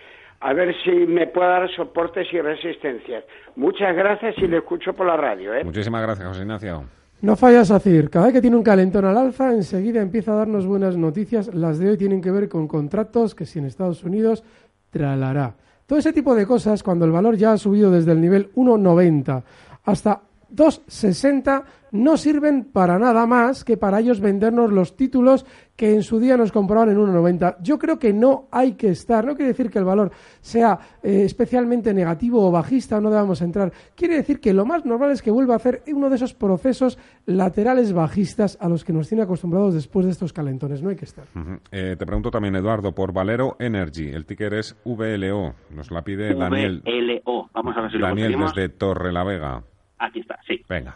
a 0.42 0.52
ver 0.52 0.74
si 0.82 0.90
me 0.90 1.28
puede 1.28 1.48
dar 1.48 1.70
soportes 1.74 2.26
y 2.32 2.40
resistencias. 2.40 3.24
Muchas 3.54 3.94
gracias 3.94 4.34
y 4.38 4.48
le 4.48 4.58
escucho 4.58 4.92
por 4.92 5.06
la 5.06 5.16
radio. 5.16 5.54
¿eh? 5.54 5.62
Muchísimas 5.62 6.02
gracias, 6.02 6.26
José 6.26 6.42
Ignacio. 6.42 6.84
No 7.20 7.36
fallas 7.36 7.70
a 7.70 7.74
decir, 7.74 8.10
cada 8.10 8.26
vez 8.26 8.34
que 8.34 8.40
tiene 8.40 8.56
un 8.56 8.64
calentón 8.64 9.04
al 9.04 9.16
alza, 9.16 9.52
enseguida 9.52 10.02
empieza 10.02 10.32
a 10.32 10.36
darnos 10.36 10.66
buenas 10.66 10.96
noticias. 10.96 11.54
Las 11.54 11.78
de 11.78 11.90
hoy 11.90 11.96
tienen 11.96 12.20
que 12.20 12.32
ver 12.32 12.48
con 12.48 12.66
contratos 12.66 13.36
que 13.36 13.46
si 13.46 13.60
en 13.60 13.66
Estados 13.66 14.02
Unidos 14.02 14.42
tralará. 14.90 15.54
Todo 15.86 16.00
ese 16.00 16.12
tipo 16.12 16.34
de 16.34 16.44
cosas, 16.44 16.82
cuando 16.82 17.04
el 17.04 17.12
valor 17.12 17.36
ya 17.36 17.52
ha 17.52 17.58
subido 17.58 17.92
desde 17.92 18.10
el 18.10 18.20
nivel 18.20 18.52
1,90 18.54 19.42
hasta 19.84 20.22
2,60, 20.54 21.64
no 21.92 22.16
sirven 22.16 22.64
para 22.64 22.98
nada 22.98 23.26
más 23.26 23.64
que 23.64 23.76
para 23.76 24.00
ellos 24.00 24.20
vendernos 24.20 24.72
los 24.72 24.96
títulos 24.96 25.44
que 25.76 25.94
en 25.94 26.02
su 26.02 26.18
día 26.20 26.36
nos 26.36 26.52
compraban 26.52 26.90
en 26.90 26.98
1,90. 26.98 27.56
Yo 27.60 27.78
creo 27.78 27.98
que 27.98 28.12
no 28.12 28.48
hay 28.50 28.72
que 28.74 28.88
estar, 28.88 29.24
no 29.24 29.34
quiere 29.34 29.48
decir 29.48 29.70
que 29.70 29.78
el 29.78 29.84
valor 29.84 30.10
sea 30.40 30.78
eh, 31.02 31.22
especialmente 31.24 31.92
negativo 31.92 32.46
o 32.46 32.50
bajista, 32.50 33.00
no 33.00 33.10
debamos 33.10 33.42
entrar. 33.42 33.72
Quiere 33.94 34.16
decir 34.16 34.40
que 34.40 34.52
lo 34.52 34.64
más 34.64 34.84
normal 34.84 35.10
es 35.10 35.22
que 35.22 35.30
vuelva 35.30 35.54
a 35.54 35.56
hacer 35.56 35.82
uno 35.88 36.08
de 36.08 36.16
esos 36.16 36.34
procesos 36.34 36.98
laterales 37.26 37.92
bajistas 37.92 38.58
a 38.60 38.68
los 38.68 38.84
que 38.84 38.92
nos 38.92 39.08
tiene 39.08 39.24
acostumbrados 39.24 39.74
después 39.74 40.06
de 40.06 40.12
estos 40.12 40.32
calentones. 40.32 40.82
No 40.82 40.90
hay 40.90 40.96
que 40.96 41.04
estar. 41.04 41.24
Eh, 41.70 41.96
te 41.98 42.06
pregunto 42.06 42.30
también, 42.30 42.56
Eduardo, 42.56 42.94
por 42.94 43.12
Valero 43.12 43.56
Energy. 43.58 44.08
El 44.08 44.26
ticker 44.26 44.54
es 44.54 44.76
VLO. 44.84 45.54
Nos 45.70 45.90
la 45.90 46.02
pide 46.02 46.34
Daniel. 46.34 46.82
VLO 46.84 47.50
vamos 47.52 47.76
a 47.76 47.82
ver 47.82 47.90
si 47.90 47.98
lo 47.98 48.06
Daniel 48.06 48.32
conseguimos 48.32 48.54
desde 48.54 48.68
Torre 48.70 49.12
la 49.12 49.24
Vega. 49.24 49.62
Aquí 50.04 50.20
está 50.20 50.38
sí 50.46 50.60
Venga. 50.68 50.94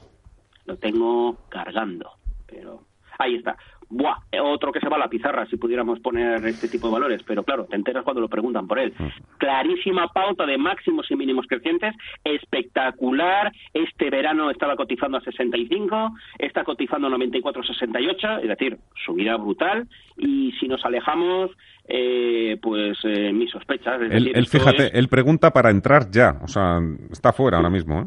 lo 0.66 0.76
tengo 0.76 1.36
cargando 1.48 2.10
pero 2.46 2.82
Ahí 3.18 3.36
está. 3.36 3.56
Buah, 3.88 4.18
otro 4.42 4.70
que 4.72 4.80
se 4.80 4.90
va 4.90 4.96
a 4.96 4.98
la 4.98 5.08
pizarra 5.08 5.46
si 5.46 5.56
pudiéramos 5.56 6.00
poner 6.00 6.44
este 6.44 6.68
tipo 6.68 6.88
de 6.88 6.92
valores, 6.92 7.22
pero 7.26 7.44
claro, 7.44 7.64
te 7.64 7.74
enteras 7.76 8.04
cuando 8.04 8.20
lo 8.20 8.28
preguntan 8.28 8.66
por 8.68 8.78
él. 8.78 8.92
Clarísima 9.38 10.08
pauta 10.08 10.44
de 10.44 10.58
máximos 10.58 11.10
y 11.10 11.16
mínimos 11.16 11.46
crecientes, 11.48 11.94
espectacular. 12.24 13.52
Este 13.72 14.10
verano 14.10 14.50
estaba 14.50 14.76
cotizando 14.76 15.18
a 15.18 15.20
65, 15.20 16.12
está 16.38 16.64
cotizando 16.64 17.06
a 17.08 17.10
94,68, 17.10 18.42
es 18.42 18.48
decir, 18.48 18.78
subida 19.04 19.36
brutal. 19.36 19.88
Y 20.16 20.52
si 20.60 20.68
nos 20.68 20.84
alejamos, 20.84 21.50
eh, 21.88 22.58
pues 22.60 22.98
eh, 23.04 23.32
mis 23.32 23.50
sospechas. 23.50 24.00
Es 24.02 24.10
Él, 24.10 24.10
decir, 24.24 24.36
él, 24.36 24.44
esto 24.44 24.58
fíjate, 24.58 24.86
es- 24.88 24.94
él 24.94 25.08
pregunta 25.08 25.52
para 25.52 25.70
entrar 25.70 26.10
ya. 26.10 26.38
O 26.42 26.48
sea, 26.48 26.80
está 27.10 27.32
fuera 27.32 27.56
ahora 27.58 27.70
mismo, 27.70 28.00
¿eh? 28.00 28.06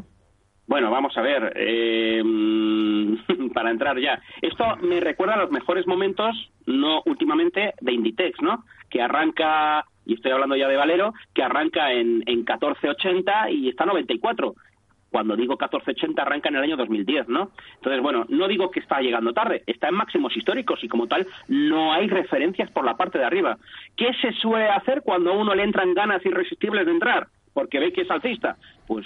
Bueno, 0.70 0.88
vamos 0.88 1.18
a 1.18 1.20
ver, 1.20 1.52
eh, 1.56 2.22
para 3.54 3.72
entrar 3.72 3.98
ya. 3.98 4.22
Esto 4.40 4.76
me 4.76 5.00
recuerda 5.00 5.34
a 5.34 5.38
los 5.38 5.50
mejores 5.50 5.84
momentos, 5.84 6.36
no 6.64 7.02
últimamente, 7.06 7.74
de 7.80 7.92
Inditex, 7.92 8.40
¿no? 8.40 8.62
Que 8.88 9.02
arranca, 9.02 9.84
y 10.06 10.14
estoy 10.14 10.30
hablando 10.30 10.54
ya 10.54 10.68
de 10.68 10.76
Valero, 10.76 11.12
que 11.34 11.42
arranca 11.42 11.90
en, 11.90 12.22
en 12.24 12.44
14.80 12.44 13.52
y 13.52 13.68
está 13.68 13.82
a 13.82 13.88
94. 13.88 14.54
Cuando 15.10 15.34
digo 15.34 15.58
14.80 15.58 16.20
arranca 16.20 16.50
en 16.50 16.54
el 16.54 16.62
año 16.62 16.76
2010, 16.76 17.26
¿no? 17.26 17.50
Entonces, 17.74 18.00
bueno, 18.00 18.26
no 18.28 18.46
digo 18.46 18.70
que 18.70 18.78
está 18.78 19.00
llegando 19.00 19.32
tarde, 19.32 19.64
está 19.66 19.88
en 19.88 19.96
máximos 19.96 20.36
históricos 20.36 20.84
y 20.84 20.88
como 20.88 21.08
tal 21.08 21.26
no 21.48 21.92
hay 21.92 22.06
referencias 22.06 22.70
por 22.70 22.84
la 22.84 22.96
parte 22.96 23.18
de 23.18 23.24
arriba. 23.24 23.58
¿Qué 23.96 24.12
se 24.22 24.30
suele 24.34 24.68
hacer 24.68 25.02
cuando 25.02 25.32
a 25.32 25.36
uno 25.36 25.52
le 25.52 25.64
entran 25.64 25.94
ganas 25.94 26.24
irresistibles 26.24 26.86
de 26.86 26.92
entrar? 26.92 27.26
Porque 27.52 27.80
ve 27.80 27.92
que 27.92 28.02
es 28.02 28.10
alcista. 28.12 28.56
Pues 28.86 29.04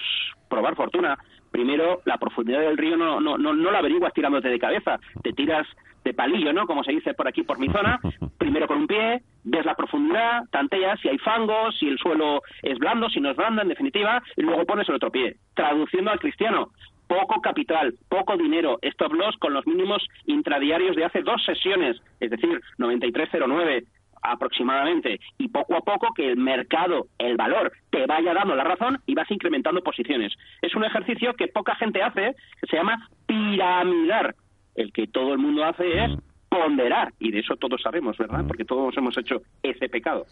probar 0.51 0.77
fortuna. 0.77 1.19
Primero, 1.55 2.01
la 2.05 2.19
profundidad 2.19 2.63
del 2.63 2.77
río 2.77 2.97
no, 2.97 3.21
no, 3.21 3.39
no, 3.39 3.55
no 3.55 3.71
la 3.71 3.79
averiguas 3.79 4.13
tirándote 4.13 4.49
de 4.49 4.59
cabeza, 4.59 4.99
te 5.23 5.33
tiras 5.33 5.65
de 6.03 6.13
palillo, 6.13 6.53
¿no? 6.53 6.67
Como 6.67 6.83
se 6.83 6.91
dice 6.91 7.15
por 7.15 7.29
aquí, 7.29 7.45
por 7.45 7.61
mi 7.61 7.69
zona. 7.69 8.01
Primero 8.39 8.67
con 8.67 8.79
un 8.79 8.87
pie, 8.89 9.23
ves 9.45 9.65
la 9.65 9.77
profundidad, 9.77 10.43
tanteas 10.51 10.99
si 10.99 11.09
hay 11.09 11.19
fangos, 11.19 11.79
si 11.79 11.87
el 11.87 11.97
suelo 11.99 12.43
es 12.61 12.77
blando, 12.81 13.09
si 13.09 13.21
no 13.21 13.31
es 13.31 13.37
blando, 13.37 13.63
en 13.63 13.69
definitiva, 13.69 14.21
y 14.37 14.43
luego 14.43 14.65
pones 14.65 14.89
el 14.89 14.97
otro 14.97 15.13
pie. 15.13 15.37
Traduciendo 15.55 16.11
al 16.11 16.19
cristiano, 16.19 16.71
poco 17.07 17.41
capital, 17.41 17.95
poco 18.09 18.37
dinero, 18.37 18.81
stop 18.83 19.13
loss 19.13 19.37
con 19.39 19.55
los 19.55 19.65
mínimos 19.65 20.05
intradiarios 20.27 20.97
de 20.97 21.05
hace 21.05 21.23
dos 21.23 21.41
sesiones, 21.45 22.03
es 22.19 22.31
decir, 22.31 22.61
93.09 22.79 23.85
aproximadamente 24.25 25.21
y 25.39 25.49
poco 25.49 25.77
a 25.77 25.83
poco 25.83 26.09
que 26.15 26.31
el 26.31 26.39
mercado, 26.39 27.07
el 27.19 27.37
valor, 27.37 27.73
te 27.91 28.07
vaya 28.07 28.35
dando 28.35 28.57
la 28.57 28.65
razón 28.65 28.99
y 29.07 29.15
vas 29.15 29.31
incrementando 29.31 29.83
posiciones. 29.83 30.33
Es 30.63 30.75
un 30.75 30.85
ejercicio 30.85 31.35
que 31.35 31.49
poca 31.49 31.77
gente 31.77 32.03
hace, 32.03 32.35
que 32.61 32.67
se 32.69 32.77
llama 32.77 33.09
piramidar. 33.27 34.35
El 34.75 34.93
que 34.93 35.07
todo 35.07 35.35
el 35.35 35.39
mundo 35.39 35.65
hace 35.65 36.05
es 36.05 36.13
ponderar 36.49 37.13
y 37.21 37.31
de 37.31 37.41
eso 37.41 37.55
todos 37.57 37.81
sabemos, 37.83 38.17
¿verdad? 38.19 38.45
Porque 38.47 38.65
todos 38.65 38.97
hemos 38.97 39.17
hecho 39.19 39.43
ese 39.63 39.89
pecado. 39.89 40.25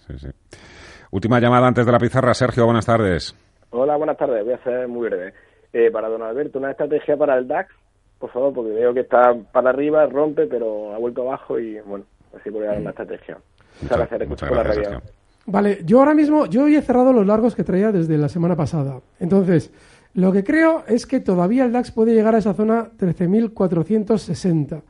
Última 1.11 1.39
llamada 1.39 1.69
antes 1.69 1.87
de 1.87 1.93
la 1.93 1.99
pizarra. 1.99 2.35
Sergio, 2.35 2.65
buenas 2.65 2.87
tardes. 2.87 3.37
Hola, 3.71 3.97
buenas 3.97 4.17
tardes. 4.17 4.45
Voy 4.45 4.55
a 4.55 4.65
ser 4.65 4.89
muy 4.89 5.09
breve. 5.09 5.33
Eh, 5.73 5.91
para 5.91 6.09
don 6.09 6.23
Alberto, 6.23 6.59
una 6.59 6.71
estrategia 6.71 7.17
para 7.17 7.39
el 7.39 7.49
DAX, 7.49 7.73
por 8.19 8.31
favor, 8.31 8.53
porque 8.53 8.73
veo 8.73 8.93
que 8.93 9.01
está 9.01 9.35
para 9.53 9.71
arriba, 9.71 10.07
rompe, 10.07 10.47
pero 10.47 10.95
ha 10.95 10.99
vuelto 10.99 11.23
abajo 11.23 11.59
y 11.59 11.81
bueno, 11.81 12.05
así 12.39 12.51
podría 12.51 12.73
dar 12.73 12.81
una 12.81 12.91
estrategia. 12.91 13.39
Muchas 13.83 13.99
gracias, 13.99 14.19
te 14.19 14.25
escucho 14.25 14.47
por 14.47 14.57
la 14.57 14.63
radio. 14.63 15.03
Vale, 15.47 15.81
yo 15.85 15.99
ahora 15.99 16.15
mismo, 16.15 16.47
yo 16.47 16.65
hoy 16.65 16.77
he 16.77 16.83
cerrado 16.83 17.13
los 17.13 17.27
largos 17.27 17.55
que 17.55 17.65
traía 17.65 17.91
desde 17.91 18.17
la 18.17 18.29
semana 18.29 18.55
pasada. 18.55 19.01
Entonces, 19.19 19.73
lo 20.15 20.31
que 20.31 20.45
creo 20.45 20.85
es 20.87 21.07
que 21.07 21.21
todavía 21.21 21.65
el 21.65 21.73
DAX 21.73 21.91
puede 21.91 22.15
llegar 22.15 22.35
a 22.35 22.39
esa 22.39 22.55
zona 22.55 22.91
13.460. 22.99 24.83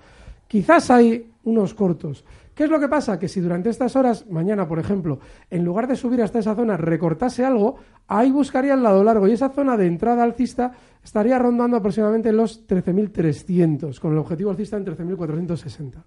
Quizás 0.47 0.91
hay 0.91 1.31
unos 1.45 1.75
cortos. 1.75 2.25
¿Qué 2.55 2.65
es 2.65 2.71
lo 2.71 2.79
que 2.79 2.89
pasa? 2.89 3.19
Que 3.19 3.29
si 3.29 3.41
durante 3.41 3.71
estas 3.71 3.97
horas, 3.97 4.27
mañana 4.29 4.69
por 4.69 4.79
ejemplo, 4.79 5.21
en 5.49 5.65
lugar 5.65 5.87
de 5.87 5.97
subir 5.97 6.21
hasta 6.21 6.39
esa 6.39 6.55
zona 6.55 6.77
recortase 6.77 7.47
algo, 7.47 7.77
ahí 8.09 8.31
buscaría 8.31 8.75
el 8.75 8.83
lado 8.83 9.03
largo 9.03 9.27
y 9.27 9.33
esa 9.33 9.49
zona 9.49 9.79
de 9.79 9.87
entrada 9.87 10.23
alcista 10.23 10.73
estaría 11.03 11.39
rondando 11.39 11.79
aproximadamente 11.79 12.31
los 12.31 12.67
13.300, 12.67 13.99
con 13.99 14.13
el 14.13 14.19
objetivo 14.19 14.51
alcista 14.51 14.77
en 14.77 14.85
13.460. 14.85 16.03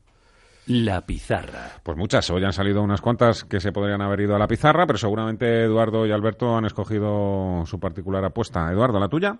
La 0.67 1.05
pizarra. 1.05 1.79
Pues 1.83 1.95
muchas, 1.95 2.27
hoy 2.31 2.43
han 2.43 2.53
salido 2.53 2.81
unas 2.81 3.01
cuantas 3.01 3.43
que 3.43 3.59
se 3.59 3.71
podrían 3.71 4.01
haber 4.01 4.21
ido 4.21 4.35
a 4.35 4.39
la 4.39 4.47
pizarra, 4.47 4.87
pero 4.87 4.97
seguramente 4.97 5.63
Eduardo 5.63 6.07
y 6.07 6.11
Alberto 6.11 6.57
han 6.57 6.65
escogido 6.65 7.63
su 7.65 7.79
particular 7.79 8.25
apuesta. 8.25 8.71
Eduardo, 8.71 8.99
¿la 8.99 9.07
tuya? 9.07 9.37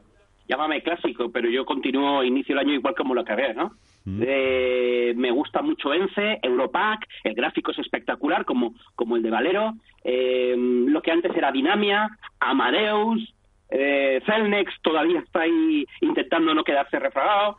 Llámame 0.48 0.84
clásico, 0.84 1.32
pero 1.32 1.50
yo 1.50 1.66
continúo, 1.66 2.24
inicio 2.24 2.54
el 2.54 2.60
año 2.60 2.74
igual 2.74 2.94
como 2.96 3.16
lo 3.16 3.22
acabé, 3.22 3.56
¿no? 3.56 3.72
Eh, 4.22 5.14
me 5.16 5.32
gusta 5.32 5.64
mucho 5.64 5.92
ENCE, 5.92 6.38
Europac, 6.44 7.08
el 7.24 7.34
gráfico 7.34 7.72
es 7.72 7.80
espectacular 7.80 8.46
como, 8.46 8.76
como 8.94 9.16
el 9.16 9.24
de 9.24 9.32
Valero, 9.32 9.74
eh, 10.04 10.54
lo 10.56 11.02
que 11.02 11.10
antes 11.10 11.36
era 11.36 11.52
Dinamia, 11.52 12.08
Amadeus, 12.40 13.34
eh, 13.70 14.22
Celnex 14.28 14.72
todavía 14.84 15.22
está 15.22 15.42
ahí 15.42 15.86
intentando 16.02 16.54
no 16.54 16.64
quedarse 16.64 17.00
refragado, 17.00 17.58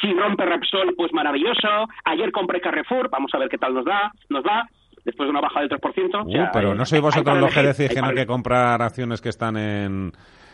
si 0.00 0.12
rompe 0.12 0.44
Repsol, 0.44 0.94
pues 0.96 1.12
maravilloso, 1.12 1.68
ayer 2.04 2.30
compré 2.32 2.60
Carrefour, 2.60 3.08
vamos 3.10 3.30
a 3.34 3.38
ver 3.38 3.48
qué 3.48 3.58
tal 3.58 3.74
nos 3.74 3.84
da, 3.84 4.12
nos 4.28 4.44
da, 4.44 4.68
después 5.04 5.26
de 5.26 5.30
una 5.30 5.40
baja 5.40 5.60
del 5.60 5.68
3%. 5.70 6.14
o 6.14 6.24
Uh, 6.26 6.30
sea, 6.32 6.50
pero 6.52 6.72
hay- 6.72 6.78
no 6.78 6.84
sois 6.84 7.02
vosotros 7.02 7.38
los 7.38 7.52
que 7.54 7.62
decís 7.62 7.88
que 7.94 8.00
no 8.00 8.08
hay 8.08 8.14
que 8.14 8.26
comprar 8.26 8.80
acciones 8.82 9.20
que 9.20 9.28
están 9.30 9.56
en, 9.56 10.12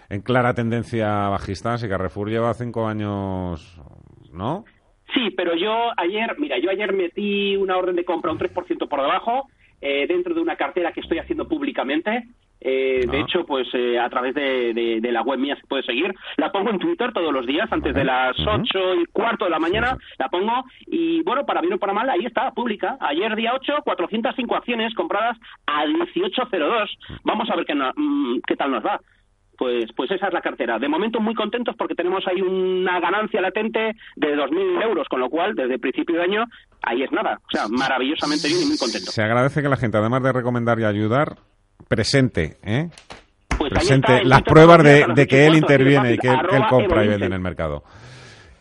en 0.09 0.21
clara 0.23 0.55
tendencia 0.55 1.29
bajista. 1.29 1.77
Si 1.79 1.89
Carrefour 1.89 2.29
lleva 2.31 2.55
cinco 2.55 2.87
años, 2.87 3.81
¿no? 4.33 4.65
Sí, 5.13 5.31
pero 5.37 5.55
yo 5.55 5.91
ayer, 5.97 6.35
mira, 6.39 6.57
yo 6.59 6.71
ayer 6.71 6.93
metí 6.93 7.57
una 7.57 7.77
orden 7.77 7.97
de 7.97 8.05
compra 8.05 8.33
un 8.33 8.39
3% 8.39 8.89
por 8.89 9.01
debajo 9.01 9.49
eh, 9.81 10.07
dentro 10.07 10.35
de 10.35 10.41
una 10.41 10.57
cartera 10.57 10.93
que 10.93 11.01
estoy 11.01 11.19
haciendo 11.19 11.47
públicamente. 11.47 12.25
Eh, 12.67 13.05
De 13.07 13.19
Ah. 13.19 13.21
hecho, 13.21 13.45
pues 13.45 13.69
eh, 13.75 13.99
a 13.99 14.09
través 14.09 14.35
de, 14.35 14.73
de- 14.73 14.99
de 15.01 15.13
la 15.13 15.21
web 15.21 15.39
mía 15.39 15.55
se 15.61 15.67
puede 15.67 15.83
seguir. 15.83 16.15
La 16.39 16.51
pongo 16.51 16.71
en 16.71 16.79
Twitter 16.79 17.13
todos 17.13 17.31
los 17.33 17.47
días, 17.47 17.71
antes 17.71 17.95
de 17.95 18.05
las 18.05 18.35
ocho 18.41 18.95
y 18.95 19.05
cuarto 19.13 19.45
de 19.45 19.51
la 19.51 19.59
mañana, 19.59 19.99
la 20.19 20.29
pongo. 20.31 20.65
Y 20.87 21.23
bueno, 21.25 21.45
para 21.45 21.61
bien 21.61 21.75
o 21.75 21.79
para 21.79 21.93
mal, 21.93 22.09
ahí 22.09 22.25
está, 22.25 22.51
pública. 22.53 22.97
Ayer, 23.01 23.37
día 23.37 23.53
8, 23.55 23.75
405 23.85 24.57
acciones 24.57 24.95
compradas 24.95 25.37
a 25.67 25.85
18.02. 25.85 26.89
Vamos 27.25 27.51
a 27.51 27.57
ver 27.57 27.67
qué, 27.67 27.75
na- 27.75 27.93
mm, 27.95 28.41
qué 28.47 28.57
tal 28.57 28.71
nos 28.71 28.85
va. 28.85 28.99
Pues, 29.59 29.85
pues 29.95 30.11
esa 30.11 30.27
es 30.29 30.33
la 30.33 30.41
cartera. 30.41 30.79
De 30.81 30.89
momento 30.89 31.21
muy 31.21 31.35
contentos 31.35 31.77
porque 31.77 31.95
tenemos 31.95 32.27
ahí 32.27 32.41
una 32.41 32.99
ganancia 32.99 33.41
latente 33.41 33.95
de 34.17 34.35
2.000 34.37 34.83
euros, 34.83 35.07
con 35.09 35.21
lo 35.21 35.29
cual 35.31 35.55
desde 35.55 35.75
el 35.75 35.81
principio 35.81 36.17
de 36.17 36.23
año 36.23 36.45
ahí 36.83 37.03
es 37.05 37.13
nada. 37.13 37.39
O 37.47 37.51
sea, 37.51 37.69
maravillosamente 37.69 38.49
bien 38.49 38.63
y 38.65 38.67
muy 38.69 38.79
contento. 38.79 39.13
Se 39.13 39.23
agradece 39.23 39.63
que 39.63 39.69
la 39.69 39.77
gente, 39.77 39.97
además 39.99 40.23
de 40.25 40.33
recomendar 40.33 40.81
y 40.81 40.85
ayudar, 40.85 41.37
presente, 41.95 42.57
¿eh? 42.63 42.89
Pues 43.57 43.73
presente 43.73 44.17
está, 44.17 44.29
las 44.29 44.43
pruebas 44.43 44.83
de, 44.83 45.27
que 45.29 45.47
él 45.47 45.55
interviene 45.57 46.15
y 46.15 46.19
que, 46.19 46.29
él- 46.29 46.39
que 46.49 46.57
él 46.57 46.63
arroba 46.63 46.69
compra 46.69 47.05
y 47.05 47.09
vende 47.09 47.27
en 47.27 47.33
el 47.33 47.41
mercado. 47.41 47.85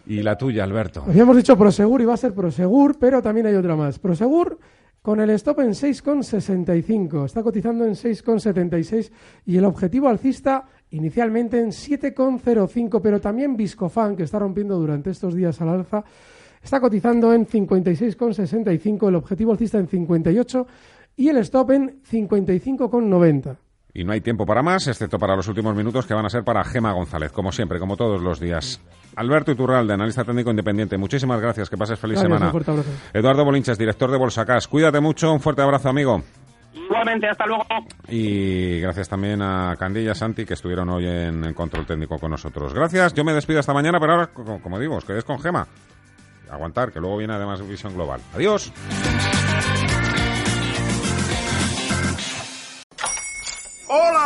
Y 0.05 0.21
la 0.21 0.37
tuya, 0.37 0.63
Alberto. 0.63 1.03
Habíamos 1.07 1.35
dicho 1.37 1.57
Prosegur 1.57 2.01
y 2.01 2.05
va 2.05 2.13
a 2.13 2.17
ser 2.17 2.33
Prosegur, 2.33 2.97
pero 2.99 3.21
también 3.21 3.47
hay 3.47 3.55
otra 3.55 3.75
más. 3.75 3.99
Prosegur 3.99 4.59
con 5.01 5.19
el 5.19 5.29
stop 5.31 5.61
en 5.61 5.69
6,65. 5.71 7.25
Está 7.25 7.41
cotizando 7.43 7.85
en 7.85 7.93
6,76 7.93 9.11
y 9.45 9.57
el 9.57 9.65
objetivo 9.65 10.07
alcista 10.09 10.65
inicialmente 10.91 11.59
en 11.59 11.69
7,05, 11.69 13.01
pero 13.01 13.19
también 13.19 13.55
Viscofan, 13.57 14.15
que 14.15 14.23
está 14.23 14.39
rompiendo 14.39 14.77
durante 14.77 15.09
estos 15.09 15.33
días 15.33 15.59
al 15.61 15.69
alza, 15.69 16.03
está 16.61 16.79
cotizando 16.79 17.33
en 17.33 17.47
56,65, 17.47 19.07
el 19.09 19.15
objetivo 19.15 19.51
alcista 19.53 19.79
en 19.79 19.87
58 19.87 20.67
y 21.15 21.29
el 21.29 21.37
stop 21.37 21.71
en 21.71 22.01
55,90. 22.03 23.57
Y 23.95 24.03
no 24.03 24.11
hay 24.13 24.21
tiempo 24.21 24.45
para 24.45 24.63
más, 24.63 24.87
excepto 24.87 25.19
para 25.19 25.35
los 25.35 25.47
últimos 25.47 25.75
minutos 25.75 26.07
que 26.07 26.15
van 26.15 26.25
a 26.25 26.29
ser 26.29 26.43
para 26.43 26.63
Gema 26.63 26.93
González, 26.93 27.31
como 27.31 27.51
siempre, 27.51 27.77
como 27.79 27.95
todos 27.95 28.21
los 28.21 28.39
días. 28.39 28.81
Alberto 29.15 29.51
Iturralde, 29.51 29.93
analista 29.93 30.23
técnico 30.23 30.49
independiente, 30.49 30.97
muchísimas 30.97 31.39
gracias, 31.39 31.69
que 31.69 31.77
pases 31.77 31.99
feliz 31.99 32.15
Gracias, 32.15 32.27
semana. 32.31 32.45
un 32.47 32.51
fuerte 32.51 32.71
abrazo. 32.71 32.89
Eduardo 33.13 33.45
Bolinches, 33.45 33.77
director 33.77 34.09
de 34.09 34.17
Bolsacas, 34.17 34.67
cuídate 34.67 34.99
mucho, 34.99 35.31
un 35.31 35.39
fuerte 35.39 35.61
abrazo, 35.61 35.89
amigo. 35.89 36.23
Igualmente, 36.73 37.27
hasta 37.29 37.45
luego. 37.45 37.65
Y 38.09 38.79
gracias 38.79 39.07
también 39.07 39.43
a 39.43 39.75
Candilla 39.77 40.15
Santi, 40.15 40.43
que 40.43 40.55
estuvieron 40.55 40.89
hoy 40.89 41.05
en 41.05 41.43
el 41.43 41.53
control 41.53 41.85
técnico 41.85 42.17
con 42.17 42.31
nosotros. 42.31 42.73
Gracias, 42.73 43.13
yo 43.13 43.23
me 43.23 43.33
despido 43.33 43.59
hasta 43.59 43.75
mañana, 43.75 43.99
pero 43.99 44.13
ahora, 44.13 44.27
co- 44.33 44.59
como 44.59 44.79
digo, 44.79 44.95
os 44.95 45.05
quedéis 45.05 45.23
con 45.23 45.39
Gema. 45.39 45.67
Aguantar, 46.49 46.91
que 46.91 46.99
luego 46.99 47.17
viene 47.17 47.33
además 47.33 47.61
Visión 47.67 47.93
Global. 47.93 48.21
Adiós. 48.33 48.73